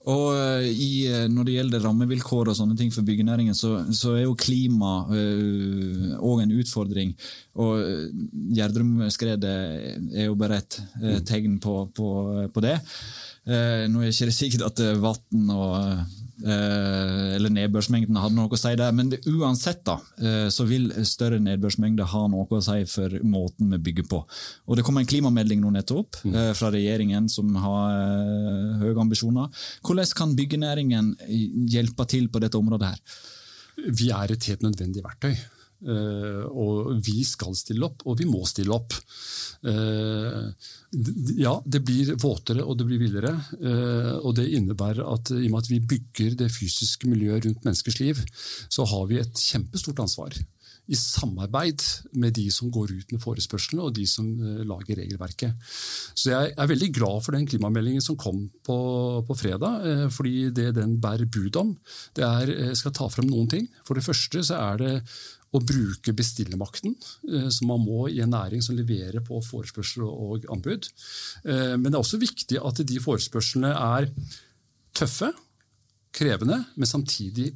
Og 0.09 0.29
eh, 0.39 0.69
i, 0.71 0.91
eh, 1.11 1.27
Når 1.31 1.49
det 1.49 1.57
gjelder 1.57 1.85
rammevilkår 1.85 2.53
og 2.53 2.57
sånne 2.57 2.77
ting 2.79 2.93
for 2.95 3.07
byggenæringen, 3.07 3.57
så, 3.57 3.75
så 3.95 4.15
er 4.17 4.27
jo 4.27 4.37
klima 4.39 5.03
òg 5.09 6.45
en 6.45 6.55
utfordring. 6.61 7.15
Og 7.59 7.83
Gjerdrum-skredet 8.57 9.57
er 10.15 10.29
jo 10.29 10.39
bare 10.39 10.63
et 10.63 10.79
øh, 11.03 11.19
tegn 11.27 11.59
på, 11.63 11.81
på, 11.97 12.09
på 12.55 12.65
det. 12.65 12.79
Nå 13.49 14.03
er 14.03 14.11
det 14.11 14.13
ikke 14.13 14.35
sikkert 14.37 14.67
at 14.67 14.81
vann 15.01 15.53
og 15.55 16.03
eller 16.47 17.51
nedbørsmengden 17.51 18.19
hadde 18.21 18.37
noe 18.37 18.53
å 18.55 18.61
si 18.61 18.75
der. 18.79 18.95
Men 18.95 19.11
det, 19.13 19.21
uansett 19.27 19.83
da, 19.87 19.99
eh, 20.23 20.47
så 20.55 20.67
vil 20.69 20.91
større 21.09 21.41
nedbørsmengde 21.43 22.07
ha 22.13 22.23
noe 22.31 22.47
å 22.59 22.63
si 22.65 22.85
for 22.91 23.19
måten 23.27 23.73
vi 23.75 23.81
bygger 23.89 24.09
på. 24.11 24.23
Og 24.69 24.79
Det 24.79 24.87
kom 24.87 25.01
en 25.01 25.09
klimamelding 25.09 25.61
nå 25.63 25.73
nettopp 25.75 26.23
mm. 26.23 26.35
Eh, 26.39 26.53
fra 26.55 26.71
regjeringen 26.75 27.29
som 27.33 27.55
har 27.59 28.79
høye 28.83 28.97
ambisjoner. 29.01 29.51
Hvordan 29.83 30.15
kan 30.15 30.35
byggenæringen 30.39 31.15
hjelpe 31.71 32.07
til 32.09 32.29
på 32.29 32.43
dette 32.43 32.59
området? 32.59 32.89
her? 32.89 33.93
Vi 33.95 34.11
er 34.15 34.33
et 34.33 34.51
helt 34.51 34.63
nødvendig 34.67 35.05
verktøy. 35.05 35.37
Uh, 35.79 36.43
og 36.59 36.89
vi 37.07 37.21
skal 37.23 37.55
stille 37.55 37.87
opp, 37.87 38.03
og 38.11 38.19
vi 38.19 38.27
må 38.27 38.43
stille 38.51 38.75
opp. 38.75 38.97
Uh, 39.63 40.51
ja, 41.39 41.55
det 41.63 41.85
blir 41.87 42.17
våtere 42.19 42.65
og 42.65 42.81
det 42.81 42.89
blir 42.89 43.03
villere. 43.05 43.31
Uh, 43.63 44.19
og 44.19 44.35
det 44.41 44.49
innebærer 44.59 45.07
at 45.07 45.31
i 45.37 45.47
og 45.47 45.55
med 45.55 45.63
at 45.63 45.71
vi 45.71 45.83
bygger 45.95 46.39
det 46.43 46.51
fysiske 46.55 47.11
miljøet 47.11 47.47
rundt 47.47 47.67
menneskers 47.67 48.01
liv, 48.03 48.23
så 48.67 48.89
har 48.91 49.11
vi 49.11 49.23
et 49.23 49.45
kjempestort 49.51 50.03
ansvar. 50.03 50.35
I 50.89 50.97
samarbeid 50.97 51.83
med 52.17 52.33
de 52.33 52.47
som 52.49 52.71
går 52.73 52.95
ut 52.97 53.11
med 53.13 53.21
forespørslene 53.21 53.85
og 53.85 53.93
de 53.99 54.07
som 54.09 54.25
lager 54.65 54.97
regelverket. 54.97 55.67
Så 56.17 56.31
Jeg 56.33 56.55
er 56.57 56.71
veldig 56.71 56.89
glad 56.97 57.27
for 57.27 57.37
den 57.37 57.45
klimameldingen 57.45 58.01
som 58.01 58.17
kom 58.17 58.47
på, 58.65 58.79
på 59.29 59.37
fredag. 59.37 60.09
fordi 60.11 60.49
det 60.49 60.75
den 60.81 60.97
bærer 60.97 61.29
bud 61.29 61.61
om, 61.61 61.77
det 62.17 62.25
er, 62.25 62.55
jeg 62.71 62.77
skal 62.81 62.97
ta 62.97 63.09
frem 63.13 63.29
noen 63.29 63.53
ting. 63.53 63.69
For 63.85 64.01
det 64.01 64.07
første 64.07 64.41
så 64.41 64.57
er 64.57 64.81
det 64.81 64.95
å 65.55 65.61
bruke 65.65 66.13
bestillermakten, 66.13 66.95
eh, 67.31 67.49
som 67.49 67.71
man 67.71 67.81
må 67.81 68.09
i 68.11 68.21
en 68.21 68.35
næring 68.35 68.63
som 68.65 68.77
leverer 68.77 69.23
på 69.25 69.41
forespørsel 69.45 70.05
og 70.05 70.45
anbud. 70.53 70.91
Eh, 71.45 71.77
men 71.77 71.89
det 71.89 71.95
er 71.97 72.03
også 72.03 72.21
viktig 72.21 72.61
at 72.61 72.83
de 72.85 72.99
forespørslene 73.01 73.73
er 73.73 74.11
tøffe, 74.97 75.33
krevende, 76.13 76.59
men 76.77 76.89
samtidig 76.89 77.53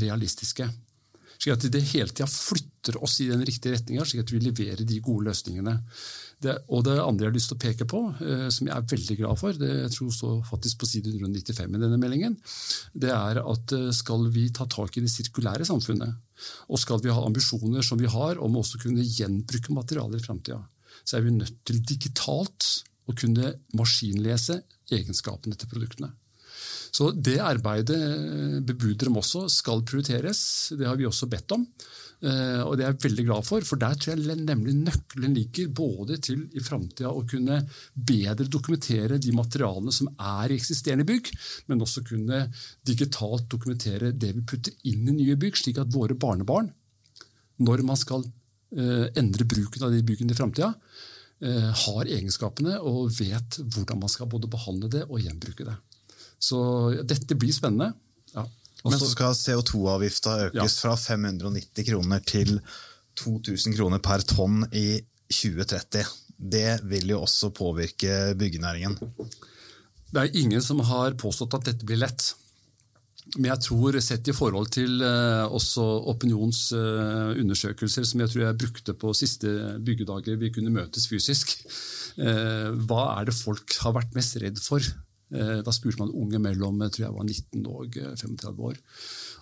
realistiske. 0.00 0.68
Slik 1.40 1.56
at 1.56 1.68
det 1.72 1.82
hele 1.92 2.12
tida 2.12 2.28
flytter 2.28 2.98
oss 3.02 3.18
i 3.24 3.30
den 3.30 3.44
riktige 3.44 3.76
retninga, 3.76 4.04
slik 4.04 4.26
at 4.26 4.32
vi 4.32 4.42
leverer 4.44 4.84
de 4.86 5.00
gode 5.04 5.30
løsningene. 5.30 5.78
Det, 6.40 6.54
og 6.72 6.86
det 6.86 6.94
andre 6.96 7.26
jeg 7.26 7.30
har 7.30 7.36
lyst 7.36 7.50
til 7.52 7.58
å 7.58 7.60
peke 7.60 7.86
på, 7.88 7.98
eh, 8.24 8.46
som 8.48 8.68
jeg 8.68 8.72
er 8.72 8.86
veldig 8.88 9.16
glad 9.18 9.40
for, 9.40 9.56
det 9.60 9.68
jeg 9.68 9.92
tror 9.92 10.12
står 10.16 10.38
faktisk 10.48 10.80
på 10.80 10.88
side 10.88 11.12
195 11.12 11.76
i 11.76 11.80
denne 11.82 11.98
meldingen, 12.00 12.38
det 12.96 13.10
er 13.12 13.42
at 13.42 13.74
eh, 13.76 13.90
skal 13.96 14.24
vi 14.32 14.46
ta 14.56 14.64
tak 14.64 14.96
i 14.96 15.02
det 15.04 15.12
sirkulære 15.12 15.68
samfunnet, 15.68 16.14
og 16.72 16.80
skal 16.80 17.02
vi 17.04 17.12
ha 17.12 17.26
ambisjoner 17.26 17.84
som 17.84 18.00
vi 18.00 18.08
har 18.08 18.40
om 18.40 18.56
også 18.56 18.80
kunne 18.80 19.04
gjenbruke 19.04 19.76
materialer 19.76 20.16
i 20.16 20.24
framtida, 20.24 20.62
så 21.04 21.18
er 21.18 21.26
vi 21.26 21.36
nødt 21.36 21.60
til 21.68 21.82
digitalt 21.84 22.70
å 23.10 23.16
kunne 23.20 23.52
maskinlese, 23.76 24.62
egenskapene 24.90 25.60
til 25.60 25.68
produktene. 25.70 26.14
Så 26.90 27.12
det 27.14 27.36
arbeidet 27.44 28.00
bebuder 28.66 29.06
dem 29.06 29.18
også 29.20 29.44
skal 29.52 29.84
prioriteres. 29.86 30.40
Det 30.74 30.88
har 30.88 30.96
vi 30.98 31.06
også 31.06 31.28
bedt 31.30 31.54
om. 31.54 31.68
Eh, 32.20 32.60
og 32.66 32.74
det 32.76 32.84
er 32.84 32.90
jeg 32.90 33.00
veldig 33.06 33.24
glad 33.30 33.46
for, 33.48 33.64
for 33.64 33.80
der 33.80 33.94
tror 33.96 34.18
jeg 34.20 34.36
nemlig 34.44 34.74
nøkkelen 34.76 35.36
ligger 35.38 35.70
både 35.72 36.18
til 36.20 36.42
i 36.52 36.60
framtida 36.60 37.08
å 37.08 37.22
kunne 37.28 37.62
bedre 37.94 38.44
dokumentere 38.44 39.16
de 39.16 39.32
materialene 39.32 39.94
som 39.94 40.10
er 40.12 40.52
i 40.52 40.58
eksisterende 40.58 41.06
bygg, 41.08 41.30
men 41.72 41.80
også 41.80 42.04
kunne 42.04 42.42
digitalt 42.86 43.48
dokumentere 43.52 44.12
det 44.12 44.34
vi 44.36 44.44
putter 44.52 44.76
inn 44.92 45.08
i 45.08 45.16
nye 45.16 45.38
bygg, 45.40 45.56
slik 45.62 45.80
at 45.80 45.94
våre 45.94 46.18
barnebarn, 46.18 46.68
når 47.64 47.84
man 47.88 47.96
skal 48.00 48.26
eh, 48.76 49.08
endre 49.16 49.48
bruken 49.48 49.88
av 49.88 49.96
de 49.96 50.04
byggene 50.04 50.36
i 50.36 50.36
framtida, 50.36 50.74
eh, 51.40 51.70
har 51.86 52.04
egenskapene 52.04 52.76
og 52.84 53.14
vet 53.16 53.62
hvordan 53.64 54.04
man 54.04 54.12
skal 54.12 54.28
både 54.28 54.50
behandle 54.52 54.92
det 54.92 55.06
og 55.08 55.24
gjenbruke 55.24 55.70
det. 55.72 55.78
Så 56.40 56.60
dette 57.04 57.36
blir 57.36 57.52
spennende. 57.52 57.94
Men 58.84 58.96
så 58.96 59.10
skal 59.10 59.36
CO2-avgifta 59.36 60.36
økes 60.48 60.76
ja. 60.78 60.82
fra 60.84 60.96
590 60.96 61.86
kroner 61.90 62.24
til 62.24 62.56
2000 63.20 63.76
kroner 63.76 64.00
per 64.02 64.24
tonn 64.24 64.64
i 64.72 65.00
2030. 65.30 66.04
Det 66.40 66.80
vil 66.88 67.12
jo 67.12 67.22
også 67.26 67.50
påvirke 67.52 68.34
byggenæringen. 68.40 68.96
Det 70.10 70.22
er 70.22 70.38
ingen 70.40 70.62
som 70.64 70.80
har 70.88 71.18
påstått 71.20 71.58
at 71.58 71.66
dette 71.70 71.86
blir 71.86 72.00
lett. 72.00 72.32
Men 73.36 73.52
jeg 73.52 73.62
tror, 73.68 73.98
sett 74.02 74.26
i 74.32 74.34
forhold 74.34 74.72
til 74.74 75.02
uh, 75.04 75.44
også 75.54 75.84
opinionsundersøkelser 76.10 78.02
uh, 78.02 78.08
som 78.08 78.20
jeg 78.24 78.32
tror 78.32 78.42
jeg 78.46 78.60
brukte 78.62 78.92
på 78.98 79.12
siste 79.14 79.48
byggedager 79.86 80.40
vi 80.40 80.50
kunne 80.54 80.72
møtes 80.74 81.06
fysisk, 81.10 81.52
uh, 82.18 82.72
hva 82.88 83.20
er 83.20 83.28
det 83.28 83.36
folk 83.36 83.76
har 83.84 83.94
vært 84.00 84.16
mest 84.16 84.40
redd 84.42 84.58
for? 84.64 84.82
Eh, 85.30 85.60
da 85.62 85.72
spurte 85.74 86.02
man 86.02 86.14
unge 86.16 86.40
mellom 86.42 86.80
jeg 86.86 86.96
tror 86.96 87.04
jeg 87.04 87.14
var 87.14 87.28
19 87.28 87.68
og 87.70 87.98
35 88.18 88.48
eh, 88.48 88.64
år. 88.70 88.80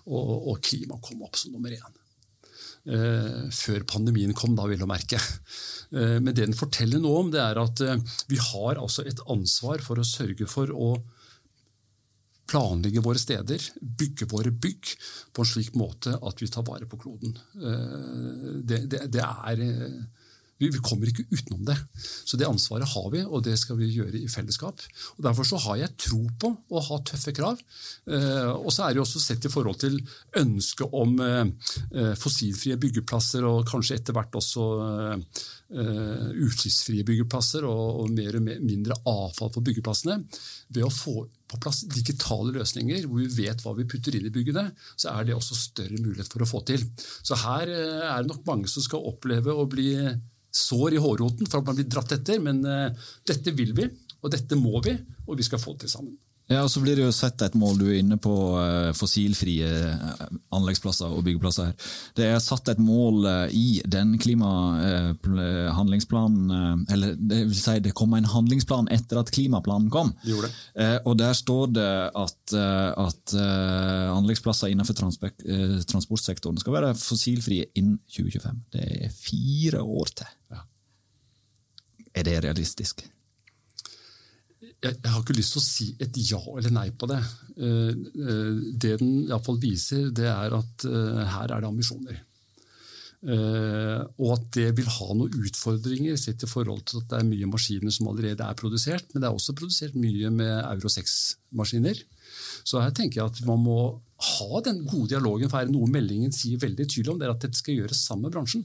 Og, 0.09 0.35
og 0.51 0.61
klima 0.65 0.99
kom 1.01 1.23
opp 1.25 1.39
som 1.39 1.55
nummer 1.55 1.73
én. 1.73 1.95
Eh, 2.89 3.47
før 3.53 3.85
pandemien 3.89 4.35
kom, 4.37 4.55
da, 4.57 4.67
vil 4.69 4.85
å 4.85 4.89
merke. 4.89 5.21
Men 5.89 6.29
det 6.29 6.43
den 6.43 6.53
forteller 6.53 7.01
noe 7.01 7.23
om, 7.23 7.29
det 7.33 7.39
er 7.41 7.57
at 7.57 7.81
vi 8.29 8.37
har 8.37 8.77
altså 8.77 9.01
et 9.09 9.23
ansvar 9.25 9.81
for 9.81 9.97
å 9.97 10.05
sørge 10.05 10.45
for 10.45 10.69
å 10.69 10.89
planlegge 12.49 13.01
våre 13.01 13.17
steder, 13.17 13.65
bygge 13.81 14.27
våre 14.29 14.51
bygg 14.53 14.91
på 15.33 15.41
en 15.41 15.49
slik 15.49 15.73
måte 15.77 16.13
at 16.13 16.43
vi 16.43 16.49
tar 16.53 16.67
vare 16.67 16.85
på 16.89 16.99
kloden. 17.01 17.33
Det, 18.69 18.83
det, 18.85 19.01
det 19.17 19.25
er 19.25 19.65
vi, 20.59 20.69
vi, 20.69 20.81
kommer 20.83 21.09
ikke 21.09 21.25
utenom 21.31 21.63
det. 21.67 21.75
Så 21.99 22.37
det 22.39 22.47
ansvaret 22.47 22.89
har 22.91 23.07
vi, 23.13 23.23
og 23.23 23.43
det 23.45 23.55
skal 23.59 23.79
vi 23.79 23.89
gjøre 23.93 24.19
i 24.19 24.29
fellesskap. 24.31 24.83
Og 25.17 25.23
Derfor 25.25 25.47
så 25.47 25.59
har 25.65 25.79
jeg 25.81 25.95
tro 26.05 26.21
på 26.41 26.51
å 26.51 26.83
ha 26.89 26.99
tøffe 27.07 27.33
krav. 27.35 27.61
Eh, 28.09 28.51
og 28.51 28.71
så 28.75 28.85
er 28.85 28.95
det 28.95 29.03
også 29.03 29.21
sett 29.23 29.47
i 29.47 29.53
forhold 29.53 29.79
til 29.81 29.99
ønsket 30.41 30.99
om 30.99 31.15
eh, 31.23 31.71
eh 31.95 32.13
fossilfrie 32.19 32.77
byggeplasser, 32.81 33.45
og 33.47 33.67
kanskje 33.69 33.99
etter 33.99 34.15
hvert 34.17 34.35
også 34.35 34.67
eh, 34.85 35.41
eh, 35.79 36.29
utslippsfrie 36.45 37.07
byggeplasser 37.07 37.67
og, 37.69 38.03
og 38.03 38.13
mer 38.15 38.39
og 38.39 38.47
mindre 38.47 38.97
avfall 39.07 39.53
på 39.55 39.63
byggeplassene. 39.69 40.19
Ved 40.75 40.85
å 40.85 40.93
få 40.93 41.21
på 41.49 41.59
plass 41.63 41.81
digitale 41.89 42.53
løsninger 42.53 43.07
hvor 43.09 43.23
vi 43.23 43.45
vet 43.47 43.63
hva 43.65 43.73
vi 43.77 43.87
putter 43.89 44.15
inn 44.17 44.27
i 44.29 44.33
byggene, 44.33 44.67
så 44.99 45.15
er 45.15 45.27
det 45.27 45.37
også 45.37 45.57
større 45.57 45.97
mulighet 45.97 46.29
for 46.29 46.45
å 46.45 46.49
få 46.49 46.61
til. 46.67 46.83
Så 47.25 47.37
her 47.41 47.71
eh, 47.73 48.03
er 48.05 48.21
det 48.21 48.31
nok 48.31 48.45
mange 48.49 48.69
som 48.71 48.85
skal 48.85 49.07
oppleve 49.09 49.55
å 49.55 49.65
bli 49.69 49.93
sår 50.55 50.95
i 50.97 51.01
hårroten 51.01 51.49
for 51.49 51.61
at 51.61 51.69
man 51.69 51.77
blir 51.77 51.89
dratt 51.89 52.13
etter, 52.15 52.41
men 52.43 52.63
uh, 52.65 53.09
dette 53.27 53.53
vil 53.55 53.75
vi, 53.77 53.85
og 54.19 54.33
dette 54.33 54.57
må 54.59 54.81
vi, 54.85 54.95
og 55.27 55.37
vi 55.39 55.45
skal 55.45 55.61
få 55.61 55.75
det 55.75 55.85
til 55.85 55.93
sammen. 55.97 56.17
Ja, 56.49 56.63
og 56.65 56.71
så 56.73 56.81
blir 56.81 56.95
det 56.97 57.03
jo 57.03 57.11
sett 57.13 57.43
et 57.45 57.53
mål. 57.57 57.75
Du 57.77 57.83
er 57.91 57.99
inne 57.99 58.17
på 58.21 58.31
uh, 58.57 58.93
fossilfrie 58.97 59.67
uh, 59.69 60.23
anleggsplasser 60.57 61.11
og 61.13 61.23
byggeplasser. 61.27 61.65
her. 61.69 61.75
Det 62.17 62.25
er 62.25 62.39
satt 62.41 62.69
et 62.73 62.81
mål 62.81 63.25
uh, 63.27 63.47
i 63.53 63.81
den 63.85 64.17
klimahandlingsplanen 64.21 66.85
Eller 66.89 67.13
det 67.13 67.47
vil 67.51 67.59
si, 67.59 67.79
det 67.85 67.93
kom 67.97 68.13
en 68.17 68.25
handlingsplan 68.25 68.87
etter 68.93 69.17
at 69.21 69.31
klimaplanen 69.35 69.89
kom. 69.93 70.13
Gjorde. 70.25 70.47
det. 70.49 70.55
og 71.05 71.17
Der 71.19 71.33
står 71.37 71.67
det 71.75 72.11
at, 72.17 72.53
at 72.53 73.33
anleggsplasser 74.15 74.67
innenfor 74.71 74.93
transportsektoren 74.97 76.57
skal 76.61 76.73
være 76.73 76.95
fossilfrie 76.97 77.65
innen 77.77 77.99
2025. 78.09 78.61
Det 78.73 78.81
er 79.05 79.09
fire 79.13 79.81
år 79.83 80.07
til. 80.21 80.29
Ja. 80.49 80.59
Er 82.15 82.23
det 82.25 82.43
realistisk? 82.47 83.18
Jeg, 84.79 84.95
jeg, 84.95 85.11
har 85.11 85.21
ikke 85.23 85.35
lyst 85.35 85.55
til 85.55 85.61
å 85.61 85.65
si 85.65 85.89
et 85.99 86.17
ja 86.29 86.39
eller 86.55 86.73
nei 86.73 86.87
på 86.95 87.09
det. 87.11 87.19
Eh, 87.59 87.91
eh, 87.91 88.57
det 88.79 88.95
den 89.01 89.13
iallfall 89.27 89.59
viser, 89.61 90.09
det 90.15 90.29
er 90.31 90.55
at 90.55 90.87
eh, 90.87 91.21
her 91.35 91.51
er 91.51 91.59
det 91.59 91.69
ambisjoner. 91.69 92.25
Og 93.19 94.29
at 94.31 94.45
det 94.55 94.69
vil 94.77 94.85
ha 94.87 95.05
noen 95.11 95.41
utfordringer 95.43 96.15
sett 96.15 96.45
i 96.45 96.47
forhold 96.47 96.85
til 96.87 97.01
at 97.01 97.09
det 97.11 97.17
er 97.17 97.25
mye 97.27 97.49
maskiner 97.51 97.91
som 97.91 98.07
allerede 98.07 98.45
er 98.45 98.55
produsert, 98.55 99.09
men 99.11 99.19
det 99.19 99.27
er 99.27 99.35
også 99.35 99.57
produsert 99.59 99.97
mye 99.99 100.31
med 100.31 100.53
Euro 100.61 100.87
6-maskiner. 100.93 101.99
Så 102.63 102.79
her 102.79 102.93
tenker 102.95 103.19
jeg 103.19 103.33
at 103.33 103.41
man 103.43 103.59
må 103.65 103.79
ha 104.39 104.61
den 104.63 104.85
gode 104.87 105.11
dialogen, 105.11 105.51
for 105.51 105.59
er 105.59 105.67
det 105.67 105.75
noe 105.75 105.91
meldingen 105.91 106.31
sier 106.31 106.63
veldig 106.63 106.87
tydelig 106.87 107.11
om, 107.11 107.19
det 107.19 107.27
er 107.27 107.35
at 107.35 107.43
dette 107.43 107.59
skal 107.59 107.81
gjøres 107.81 108.05
sammen 108.07 108.29
med 108.29 108.37
bransjen. 108.37 108.63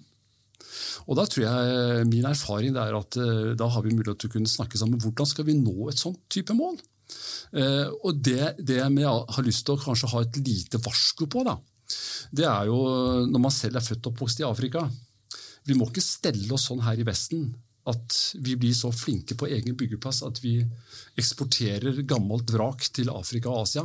Og 1.09 1.19
da 1.19 1.27
tror 1.29 1.45
jeg 1.45 2.09
Min 2.11 2.27
erfaring 2.29 2.77
er 2.81 2.97
at 2.97 3.19
eh, 3.21 3.53
da 3.59 3.69
har 3.71 3.85
vi 3.85 3.95
mulighet 3.95 4.23
til 4.23 4.33
å 4.33 4.35
kunne 4.37 4.51
snakke 4.51 4.81
sammen. 4.81 5.01
Hvordan 5.03 5.29
skal 5.29 5.47
vi 5.49 5.57
nå 5.59 5.91
et 5.91 6.01
sånt 6.01 6.21
type 6.33 6.57
mål? 6.57 6.79
Eh, 7.55 7.89
og 8.03 8.21
det, 8.25 8.55
det 8.59 8.81
jeg 8.81 9.05
har 9.05 9.47
lyst 9.47 9.67
til 9.67 9.77
å 9.77 9.83
kanskje 9.85 10.11
ha 10.15 10.25
et 10.25 10.41
lite 10.41 10.81
varsko 10.83 11.29
på, 11.31 11.45
da, 11.47 11.59
det 12.35 12.47
er 12.49 12.71
jo 12.71 12.79
når 13.29 13.43
man 13.45 13.55
selv 13.55 13.79
er 13.79 13.85
født 13.85 14.09
og 14.09 14.15
oppvokst 14.15 14.41
i 14.43 14.49
Afrika. 14.49 14.87
Vi 15.69 15.77
må 15.79 15.89
ikke 15.89 16.05
stelle 16.05 16.51
oss 16.57 16.69
sånn 16.71 16.83
her 16.85 16.99
i 17.01 17.07
Vesten 17.07 17.49
at 17.91 18.17
vi 18.41 18.55
blir 18.57 18.73
så 18.77 18.89
flinke 18.95 19.37
på 19.37 19.49
egen 19.53 19.77
byggeplass 19.77 20.23
at 20.25 20.39
vi 20.41 20.57
eksporterer 21.21 22.01
gammelt 22.09 22.49
vrak 22.55 22.87
til 22.97 23.11
Afrika 23.13 23.51
og 23.53 23.67
Asia. 23.67 23.85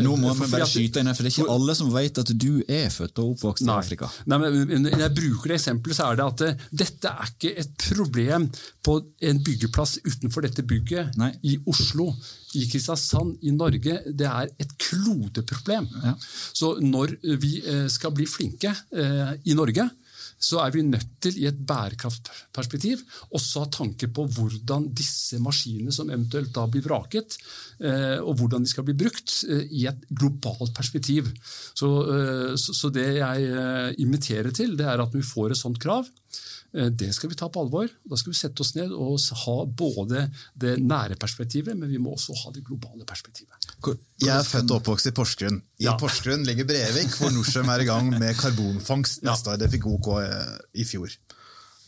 Nå 0.00 0.14
må 0.18 0.32
vi 0.38 0.48
bare 0.50 0.66
skyte 0.68 1.02
inn, 1.02 1.10
for 1.12 1.26
Det 1.26 1.30
er 1.30 1.36
ikke 1.36 1.54
alle 1.54 1.76
som 1.76 1.92
vet 1.92 2.20
at 2.22 2.32
du 2.32 2.62
er 2.64 2.88
født 2.94 3.20
og 3.22 3.34
oppvokst 3.34 3.66
nei, 3.68 3.76
i 3.76 3.84
Afrika. 3.84 4.08
Nei, 4.30 4.40
men 4.42 4.86
Når 4.86 5.04
jeg 5.04 5.14
bruker 5.20 5.52
det 5.52 5.58
eksempelet, 5.60 5.98
så 5.98 6.08
er 6.08 6.18
det 6.18 6.26
at 6.26 6.42
det, 6.42 6.50
eh, 6.50 6.66
dette 6.84 7.12
er 7.12 7.30
ikke 7.34 7.52
et 7.64 7.76
problem 7.84 8.48
på 8.88 8.96
en 9.30 9.44
byggeplass 9.44 9.98
utenfor 10.06 10.48
dette 10.48 10.64
bygget 10.66 11.20
nei. 11.20 11.32
i 11.44 11.58
Oslo 11.68 12.10
i 12.56 12.64
Kristiansand, 12.70 13.36
i 13.44 13.52
Norge. 13.52 14.00
Det 14.08 14.26
er 14.26 14.48
et 14.56 14.74
klodeproblem. 14.80 15.88
Ja. 16.04 16.16
Så 16.56 16.78
når 16.80 17.18
vi 17.36 17.58
eh, 17.60 17.86
skal 17.92 18.16
bli 18.16 18.26
flinke 18.28 18.72
eh, 18.72 19.34
i 19.44 19.56
Norge, 19.58 19.90
så 20.38 20.60
er 20.62 20.74
vi 20.74 20.84
nødt 20.86 21.18
til 21.24 21.38
i 21.42 21.46
et 21.50 21.58
bærekraftperspektiv 21.68 23.02
også 23.34 23.60
å 23.60 23.64
ha 23.64 23.70
tanke 23.74 24.08
på 24.14 24.26
hvordan 24.36 24.88
disse 24.96 25.40
maskinene 25.42 25.94
som 25.94 26.10
eventuelt 26.12 26.52
da 26.54 26.66
blir 26.70 26.84
vraket, 26.86 27.38
eh, 27.82 28.18
og 28.22 28.38
hvordan 28.38 28.64
de 28.64 28.70
skal 28.70 28.86
bli 28.86 28.96
brukt 28.98 29.34
eh, 29.48 29.66
i 29.80 29.86
et 29.90 30.06
globalt 30.08 30.72
perspektiv. 30.76 31.32
Så, 31.74 31.90
eh, 32.14 32.54
så 32.56 32.92
det 32.94 33.08
jeg 33.18 33.96
inviterer 33.98 34.54
til, 34.54 34.76
det 34.78 34.86
er 34.88 35.02
at 35.02 35.14
vi 35.14 35.24
får 35.26 35.54
et 35.54 35.60
sånt 35.60 35.80
krav. 35.82 36.06
Det 36.78 37.08
skal 37.14 37.32
vi 37.32 37.36
ta 37.38 37.48
på 37.50 37.62
alvor. 37.64 37.88
Da 38.06 38.16
skal 38.18 38.30
vi 38.32 38.38
sette 38.38 38.62
oss 38.62 38.74
ned 38.76 38.92
og 38.94 39.16
ha 39.42 39.54
både 39.66 40.26
det 40.54 40.76
nære 40.78 41.16
perspektivet, 41.18 41.74
men 41.78 41.90
vi 41.90 41.98
må 42.02 42.12
også 42.14 42.36
ha 42.44 42.52
det 42.54 42.62
globale 42.66 43.06
perspektivet. 43.08 43.70
Jeg 44.22 44.34
er 44.34 44.46
født 44.46 44.70
og 44.70 44.78
oppvokst 44.78 45.10
i 45.10 45.14
Porsgrunn. 45.16 45.58
I 45.82 45.88
ja. 45.88 45.96
Porsgrunn 45.98 46.46
ligger 46.46 46.68
Brevik, 46.68 47.16
hvor 47.18 47.34
Norcem 47.34 47.72
er 47.74 47.82
i 47.82 47.88
gang 47.88 48.12
med 48.14 48.38
karbonfangst 48.38 49.26
neste 49.26 49.54
år. 49.54 49.58
Det 49.58 49.72
fikk 49.74 49.88
OK 49.90 50.12
eh, 50.22 50.54
i 50.78 50.86
fjor. 50.86 51.10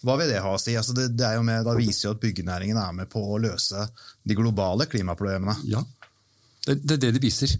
Hva 0.07 0.17
vil 0.17 0.33
det 0.33 0.43
ha 0.43 0.57
å 0.57 0.61
si? 0.61 0.75
Altså 0.81 0.97
det, 0.97 1.11
det 1.19 1.31
med, 1.45 1.65
da 1.67 1.77
viser 1.77 2.09
jo 2.09 2.15
at 2.17 2.23
byggenæringen 2.23 2.79
er 2.81 2.93
med 3.03 3.11
på 3.13 3.21
å 3.21 3.41
løse 3.41 3.87
de 4.25 4.37
globale 4.39 4.89
klimaproblemene. 4.91 5.59
Ja, 5.69 5.85
det, 6.67 6.77
det 6.85 6.97
er 6.97 7.03
det 7.07 7.13
det 7.17 7.23
viser. 7.23 7.53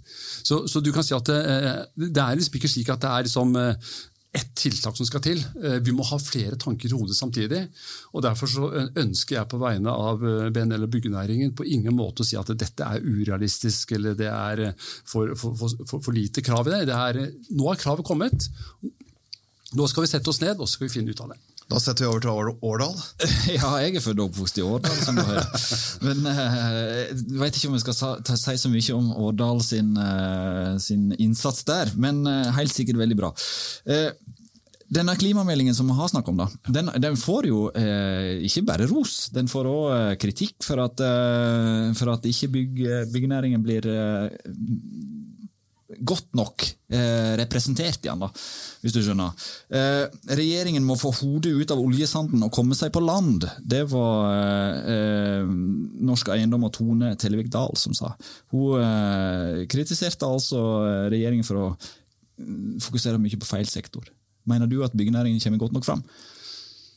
Så, 0.45 0.67
så, 0.69 0.81
du 0.85 0.91
kan 0.93 1.05
si 1.05 1.15
at 1.17 1.29
det, 1.29 1.39
eh, 1.41 1.85
det 1.97 2.21
er 2.21 2.37
liksom 2.37 2.59
ikke 2.59 2.71
slik 2.71 2.91
at 2.93 3.01
det 3.01 3.11
er 3.11 3.27
liksom 3.29 3.57
ett 4.33 4.51
tiltak 4.55 4.97
som 4.97 5.07
skal 5.07 5.23
til. 5.25 5.41
Eh, 5.65 5.79
vi 5.83 5.93
må 5.95 6.05
ha 6.07 6.19
flere 6.23 6.59
tanker 6.61 6.91
i 6.91 6.95
hodet 6.95 7.17
samtidig. 7.19 7.65
og 8.15 8.23
Derfor 8.23 8.51
så 8.51 8.69
ønsker 9.03 9.37
jeg 9.37 9.51
på 9.51 9.59
vegne 9.59 9.91
av 9.91 10.23
eh, 10.23 10.51
BNL 10.55 10.87
og 10.87 10.93
byggenæringen 10.93 11.55
på 11.59 11.67
ingen 11.67 11.97
måte 11.99 12.23
å 12.23 12.29
si 12.29 12.39
at 12.39 12.53
dette 12.55 12.87
er 12.87 13.03
urealistisk 13.03 13.97
eller 13.99 14.15
det 14.19 14.31
er 14.31 14.65
eh, 14.69 14.89
for, 15.05 15.35
for, 15.35 15.59
for, 15.59 15.99
for 15.99 16.15
lite 16.15 16.45
krav 16.47 16.71
i 16.71 16.77
det. 16.77 16.85
det 16.93 16.99
er, 16.99 17.21
nå 17.51 17.67
har 17.73 17.81
kravet 17.81 18.07
kommet. 18.07 18.47
Nå 19.75 19.91
skal 19.91 20.07
vi 20.07 20.13
sette 20.13 20.31
oss 20.31 20.43
ned 20.43 20.59
og 20.59 20.69
så 20.69 20.79
skal 20.79 20.87
vi 20.87 20.95
finne 20.95 21.15
ut 21.15 21.25
av 21.27 21.35
det. 21.35 21.41
Da 21.71 21.79
setter 21.79 22.05
vi 22.05 22.11
over 22.11 22.25
til 22.25 22.65
Årdal. 22.67 22.97
Ja, 23.61 23.71
jeg 23.83 23.95
er 23.95 24.03
født 24.03 24.19
og 24.19 24.31
oppvokst 24.31 24.59
i 24.59 24.65
Årdal. 24.67 24.97
som 25.05 25.19
du 25.19 25.23
hører. 25.23 25.47
Men 26.07 26.27
jeg 26.27 27.15
uh, 27.15 27.39
vet 27.45 27.57
ikke 27.57 27.71
om 27.71 27.79
vi 27.79 27.85
skal 27.85 27.97
si 28.41 28.57
så 28.65 28.73
mye 28.73 28.97
om 28.97 29.13
Årdal 29.29 29.63
sin, 29.65 29.95
uh, 29.95 30.75
sin 30.83 31.11
innsats 31.19 31.63
der, 31.69 31.95
men 31.97 32.25
uh, 32.27 32.51
helt 32.59 32.75
sikkert 32.75 32.99
veldig 33.01 33.21
bra. 33.23 33.33
Denne 34.91 35.15
klimameldingen 35.15 35.75
som 35.75 35.87
vi 35.87 35.95
har 35.95 36.09
snakket 36.11 36.33
om, 36.33 36.41
da, 36.41 36.49
den, 36.67 36.89
den 36.99 37.19
får 37.19 37.47
jo 37.47 37.61
eh, 37.79 38.41
ikke 38.49 38.65
bare 38.67 38.89
ros, 38.91 39.29
den 39.31 39.47
får 39.47 39.69
òg 39.71 39.85
eh, 39.95 40.15
kritikk 40.19 40.67
for 40.67 40.83
at, 40.83 40.99
eh, 41.07 41.93
for 41.95 42.11
at 42.11 42.27
ikke 42.27 42.49
bygg, 42.57 42.81
byggenæringen 43.13 43.63
blir 43.63 43.87
eh, 43.87 44.33
godt 45.99 46.29
nok 46.39 46.65
eh, 46.93 47.33
representert 47.41 48.05
igjen, 48.05 48.23
da, 48.23 48.29
hvis 48.83 48.95
du 48.95 49.01
skjønner. 49.03 49.35
Eh, 49.75 50.05
regjeringen 50.39 50.85
må 50.87 50.97
få 50.99 51.13
hodet 51.19 51.53
ut 51.57 51.75
av 51.75 51.83
oljesanden 51.83 52.45
og 52.47 52.53
komme 52.55 52.77
seg 52.79 52.93
på 52.95 53.03
land. 53.03 53.47
Det 53.61 53.83
var 53.91 54.31
eh, 54.87 55.51
Norsk 56.11 56.33
Eiendom 56.35 56.69
og 56.69 56.75
Tone 56.77 57.15
Tellevik 57.21 57.51
Dahl 57.53 57.75
som 57.81 57.97
sa. 57.97 58.15
Hun 58.55 59.67
kritiserte 59.71 60.29
altså 60.29 60.61
regjeringen 61.11 61.47
for 61.47 61.61
å 61.61 61.69
fokusere 62.81 63.21
mye 63.21 63.39
på 63.41 63.49
feil 63.49 63.69
sektor. 63.69 64.07
Mener 64.49 64.71
du 64.71 64.81
at 64.85 64.95
byggenæringen 64.97 65.43
kommer 65.43 65.61
godt 65.61 65.77
nok 65.77 65.87
fram? 65.87 66.05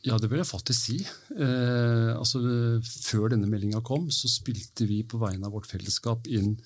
Ja, 0.03 0.17
det 0.19 0.27
vil 0.27 0.41
jeg 0.41 0.49
faktisk 0.49 0.81
si. 0.89 0.97
Eh, 1.31 2.09
altså, 2.11 2.41
før 2.83 3.29
denne 3.31 3.47
meldinga 3.47 3.79
kom, 3.87 4.09
så 4.11 4.27
spilte 4.27 4.83
vi 4.89 4.97
på 5.07 5.19
vegne 5.21 5.47
av 5.47 5.55
vårt 5.55 5.69
fellesskap 5.69 6.27
inn 6.27 6.57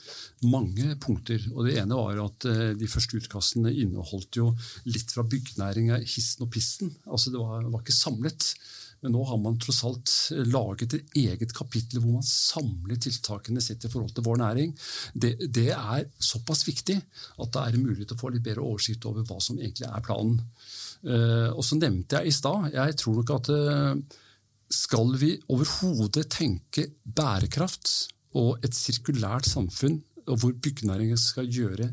mange 0.49 0.95
punkter. 1.03 1.45
Og 1.53 1.67
Det 1.67 1.75
ene 1.77 1.99
var 1.99 2.17
at 2.23 2.47
eh, 2.49 2.71
de 2.79 2.89
første 2.89 3.19
utkastene 3.19 3.75
inneholdt 3.75 4.39
jo 4.41 4.49
litt 4.89 5.13
fra 5.13 5.25
byggenæringa, 5.29 6.01
hissen 6.01 6.47
og 6.47 6.51
pissen. 6.55 6.95
Altså, 7.05 7.29
Det 7.29 7.43
var, 7.43 7.69
var, 7.69 7.85
ikke 7.85 7.93
samlet. 7.99 8.49
Men 9.05 9.13
nå 9.13 9.21
har 9.29 9.37
man 9.37 9.59
tross 9.61 9.83
alt 9.85 10.11
laget 10.49 10.95
et 10.97 11.17
eget 11.21 11.53
kapittel 11.53 12.01
hvor 12.01 12.15
man 12.15 12.25
samler 12.25 12.97
tiltakene 12.97 13.61
sitt 13.61 13.85
i 13.85 13.91
forhold 13.93 14.15
til 14.17 14.25
vår 14.25 14.41
næring. 14.41 14.73
Det, 15.13 15.35
det 15.53 15.69
er 15.75 16.07
såpass 16.17 16.65
viktig 16.65 16.97
at 16.97 17.53
det 17.53 17.61
er 17.67 17.77
mulig 17.83 18.09
å 18.09 18.17
få 18.17 18.33
litt 18.33 18.47
bedre 18.49 18.65
oversikt 18.65 19.05
over 19.05 19.21
hva 19.29 19.37
som 19.37 19.61
egentlig 19.61 19.85
er 19.85 20.01
planen. 20.01 20.41
Eh, 21.05 21.49
og 21.53 21.63
så 21.65 21.77
nevnte 21.77 22.19
jeg 22.19 22.31
i 22.31 22.35
stad, 22.35 22.71
jeg 22.73 22.97
tror 22.99 23.19
nok 23.19 23.33
at 23.37 23.51
eh, 23.53 24.17
skal 24.73 25.13
vi 25.19 25.35
overhodet 25.53 26.25
tenke 26.33 26.87
bærekraft 27.03 27.93
og 28.37 28.65
et 28.65 28.75
sirkulært 28.75 29.47
samfunn, 29.47 30.01
hvor 30.27 30.51
byggenæringen 30.51 31.19
skal 31.19 31.47
gjøre 31.47 31.91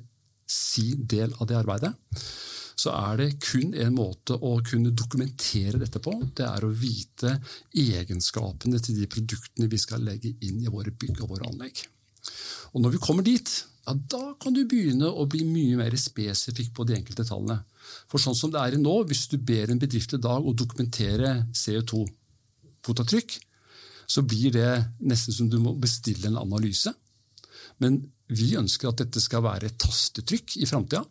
sin 0.50 1.06
del 1.08 1.32
av 1.38 1.48
det 1.48 1.56
arbeidet, 1.56 1.92
så 2.74 2.90
er 2.90 3.20
det 3.20 3.28
kun 3.42 3.70
en 3.78 3.94
måte 3.94 4.34
å 4.34 4.56
kunne 4.66 4.90
dokumentere 4.90 5.78
dette 5.78 6.00
på. 6.02 6.16
Det 6.34 6.46
er 6.46 6.66
å 6.66 6.72
vite 6.74 7.36
egenskapene 7.70 8.80
til 8.82 8.98
de 8.98 9.06
produktene 9.10 9.70
vi 9.70 9.78
skal 9.80 10.02
legge 10.04 10.34
inn 10.42 10.58
i 10.64 10.72
våre 10.72 10.90
bygg 10.90 11.22
og 11.22 11.36
våre 11.36 11.52
anlegg. 11.52 11.84
Og 12.74 12.82
Når 12.82 12.96
vi 12.96 13.02
kommer 13.04 13.22
dit, 13.22 13.52
ja, 13.86 13.94
da 13.94 14.34
kan 14.40 14.56
du 14.56 14.64
begynne 14.66 15.06
å 15.06 15.26
bli 15.30 15.44
mye 15.46 15.78
mer 15.78 15.94
spesifikk 16.00 16.72
på 16.74 16.86
de 16.88 16.96
enkelte 16.98 17.26
tallene. 17.28 17.60
For 18.10 18.22
sånn 18.22 18.36
som 18.38 18.52
det 18.52 18.60
er 18.60 18.78
nå, 18.80 18.94
hvis 19.08 19.26
du 19.32 19.38
ber 19.38 19.72
en 19.72 19.80
bedrift 19.80 20.16
i 20.16 20.22
dag 20.22 20.44
å 20.44 20.56
dokumentere 20.56 21.36
CO2-fotavtrykk, 21.54 23.36
så 24.06 24.24
blir 24.26 24.52
det 24.54 24.70
nesten 25.00 25.34
som 25.36 25.48
du 25.50 25.58
må 25.62 25.74
bestille 25.80 26.28
en 26.28 26.40
analyse. 26.42 26.92
Men 27.82 28.02
vi 28.32 28.54
ønsker 28.58 28.90
at 28.90 29.02
dette 29.02 29.22
skal 29.22 29.44
være 29.44 29.70
et 29.70 29.78
tastetrykk 29.80 30.58
i 30.60 30.68
framtida. 30.68 31.04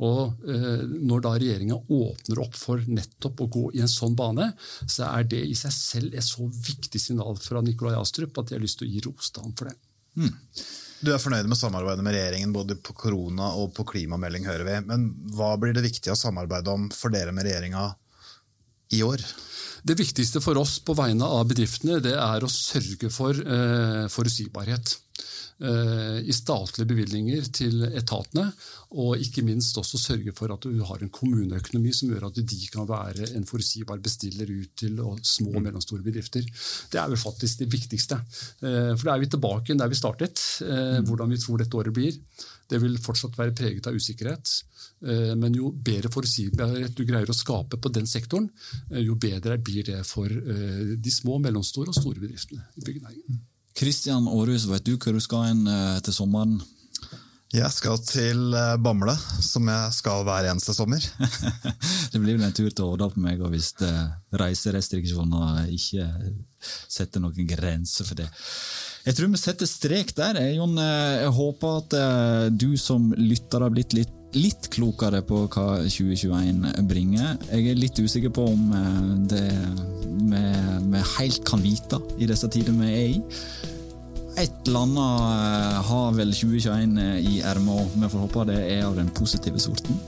Og 0.00 0.46
eh, 0.48 0.84
Når 0.88 1.24
da 1.24 1.32
regjeringa 1.36 1.76
åpner 1.92 2.40
opp 2.40 2.56
for 2.56 2.80
nettopp 2.88 3.42
å 3.44 3.48
gå 3.52 3.64
i 3.76 3.82
en 3.84 3.90
sånn 3.90 4.16
bane, 4.16 4.50
så 4.86 5.10
er 5.10 5.26
det 5.28 5.42
i 5.44 5.56
seg 5.58 5.74
selv 5.76 6.16
et 6.16 6.24
så 6.24 6.46
viktig 6.48 7.00
signal 7.02 7.36
fra 7.40 7.60
Nikolai 7.64 7.98
Astrup 8.00 8.40
at 8.40 8.52
jeg 8.52 8.60
har 8.60 8.64
lyst 8.64 8.80
til 8.80 8.88
å 8.88 8.94
gi 8.94 9.02
ros 9.04 9.32
til 9.34 9.44
ham 9.44 9.56
for 9.58 9.68
det. 9.68 9.76
Mm. 10.16 10.32
Du 11.00 11.12
er 11.14 11.20
fornøyd 11.20 11.48
med 11.48 11.56
samarbeidet 11.56 12.04
med 12.04 12.12
regjeringen 12.12 12.52
både 12.52 12.76
på 12.76 12.92
korona 12.96 13.54
og 13.56 13.72
på 13.76 13.86
klimamelding, 13.88 14.44
hører 14.44 14.66
vi. 14.66 14.76
Men 14.88 15.06
hva 15.32 15.54
blir 15.60 15.72
det 15.76 15.86
viktig 15.86 16.12
å 16.12 16.18
samarbeide 16.18 16.72
om 16.72 16.90
for 16.92 17.12
dere 17.14 17.32
med 17.32 17.48
regjeringa 17.48 17.86
i 18.96 19.00
år? 19.06 19.24
Det 19.86 19.96
viktigste 19.96 20.42
for 20.44 20.60
oss 20.60 20.76
på 20.84 20.92
vegne 20.98 21.24
av 21.24 21.46
bedriftene 21.48 22.02
det 22.04 22.12
er 22.20 22.44
å 22.44 22.52
sørge 22.52 23.08
for 23.14 23.32
eh, 23.32 24.04
forutsigbarhet. 24.12 24.92
Eh, 25.60 26.18
i 26.24 26.32
statlige 26.32 26.88
bevilgninger 26.88 27.48
til 27.52 27.82
etatene, 27.84 28.46
og 28.96 29.20
ikke 29.20 29.42
minst 29.44 29.76
også 29.76 29.98
sørge 30.00 30.32
for 30.32 30.54
at 30.54 30.64
du 30.64 30.78
har 30.88 31.02
en 31.04 31.12
kommuneøkonomi 31.12 31.92
som 31.92 32.08
gjør 32.08 32.30
at 32.30 32.38
de 32.48 32.60
kan 32.72 32.88
være 32.88 33.28
en 33.36 33.44
forutsigbar 33.44 34.00
bestiller 34.00 34.48
ut 34.48 34.72
til 34.80 34.96
små 35.20 35.52
og 35.58 35.66
mellomstore 35.66 36.06
bedrifter. 36.06 36.48
Det 36.88 37.02
er 37.02 37.12
vel 37.12 37.20
faktisk 37.20 37.60
det 37.60 37.68
viktigste. 37.74 38.22
Eh, 38.64 38.94
for 38.94 39.04
da 39.04 39.18
er 39.18 39.26
vi 39.26 39.28
tilbake 39.36 39.76
der 39.76 39.92
vi 39.92 40.00
startet. 40.00 40.40
Eh, 40.64 40.96
mm. 40.96 41.10
Hvordan 41.10 41.36
vi 41.36 41.42
tror 41.44 41.60
dette 41.60 41.76
året 41.76 41.92
blir. 41.92 42.16
Det 42.70 42.80
vil 42.80 42.96
fortsatt 42.96 43.36
være 43.36 43.52
preget 43.52 43.90
av 43.90 44.00
usikkerhet. 44.00 44.56
Men 45.00 45.54
jo 45.56 45.72
bedre 45.72 46.10
forutsigbarhet 46.12 46.92
du 46.94 47.06
greier 47.08 47.28
å 47.32 47.36
skape 47.36 47.80
på 47.80 47.92
den 47.92 48.06
sektoren, 48.06 48.50
jo 49.00 49.16
bedre 49.16 49.56
blir 49.58 49.88
det 49.88 50.04
for 50.06 50.28
de 50.28 51.12
små, 51.12 51.40
mellomstore 51.40 51.90
og 51.90 51.96
store 51.96 52.20
bedriftene 52.20 52.68
i 52.76 52.84
byggenæringen. 52.84 53.40
Kristian 53.76 54.28
Aarhus, 54.28 54.66
vet 54.70 54.84
du 54.86 54.96
hvor 54.96 55.16
du 55.16 55.22
skal 55.22 55.50
hen 55.50 55.64
eh, 55.70 55.98
til 56.04 56.16
sommeren? 56.16 56.58
Jeg 57.50 57.70
skal 57.74 57.98
til 58.06 58.54
eh, 58.54 58.76
Bamble, 58.82 59.14
som 59.42 59.66
jeg 59.70 59.94
skal 59.96 60.24
hver 60.26 60.50
eneste 60.50 60.74
sommer. 60.76 61.02
det 62.12 62.20
blir 62.20 62.36
vel 62.36 62.46
en 62.46 62.54
tur 62.54 62.70
til 62.70 62.86
Årdal 62.86 63.14
på 63.14 63.22
meg 63.24 63.42
hvis 63.54 63.72
eh, 63.86 64.04
reiserestriksjoner 64.42 65.70
ikke 65.74 66.06
setter 66.60 67.22
noen 67.22 67.48
grenser 67.48 68.06
for 68.06 68.20
det. 68.20 68.28
Jeg 69.06 69.16
tror 69.16 69.32
vi 69.32 69.40
setter 69.40 69.68
strek 69.70 70.14
der. 70.18 70.38
Jon, 70.58 70.76
jeg 70.76 71.30
håper 71.32 71.78
at 71.80 71.94
du 72.52 72.74
som 72.76 73.08
lytter 73.16 73.64
har 73.64 73.72
blitt 73.72 73.96
litt 73.96 74.19
litt 74.36 74.68
klokere 74.70 75.22
på 75.26 75.44
hva 75.50 75.66
2021 75.82 76.86
bringer. 76.88 77.34
Jeg 77.50 77.72
er 77.72 77.80
litt 77.80 77.98
usikker 77.98 78.32
på 78.34 78.46
om 78.52 78.70
eh, 78.76 79.00
det 79.32 79.48
vi 80.30 81.00
helt 81.16 81.42
kan 81.48 81.62
vite 81.64 81.98
i 82.20 82.28
disse 82.28 82.48
tider 82.52 82.76
vi 82.76 82.90
er 82.90 83.08
i. 83.16 83.18
Et 84.38 84.68
eller 84.68 84.86
annet 84.86 85.26
eh, 85.26 85.80
har 85.90 86.16
vel 86.16 86.32
2021 86.36 86.96
eh, 87.02 87.18
i 87.32 87.34
ermet, 87.42 87.74
og 87.74 87.98
vi 87.98 88.12
får 88.12 88.26
håpe 88.26 88.48
det 88.52 88.62
er 88.68 88.86
av 88.86 88.98
den 89.00 89.10
positive 89.16 89.62
sorten. 89.62 89.98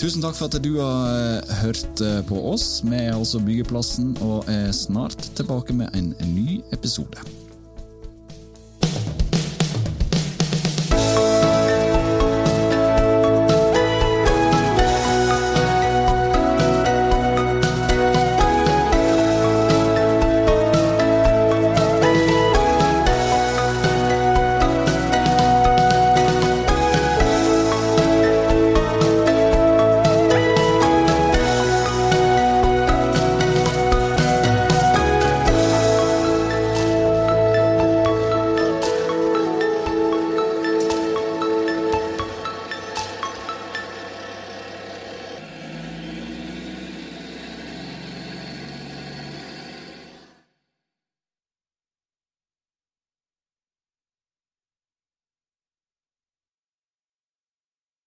Tusen 0.00 0.24
takk 0.24 0.36
for 0.36 0.50
at 0.50 0.58
du 0.64 0.72
har 0.80 1.44
hørt 1.62 2.02
på 2.28 2.40
oss. 2.50 2.82
Vi 2.84 2.96
er 2.98 3.14
altså 3.14 3.38
Byggeplassen 3.40 4.16
og 4.26 4.48
er 4.50 4.72
snart 4.74 5.30
tilbake 5.38 5.76
med 5.76 5.94
en 5.96 6.10
ny 6.34 6.58
episode. 6.74 7.22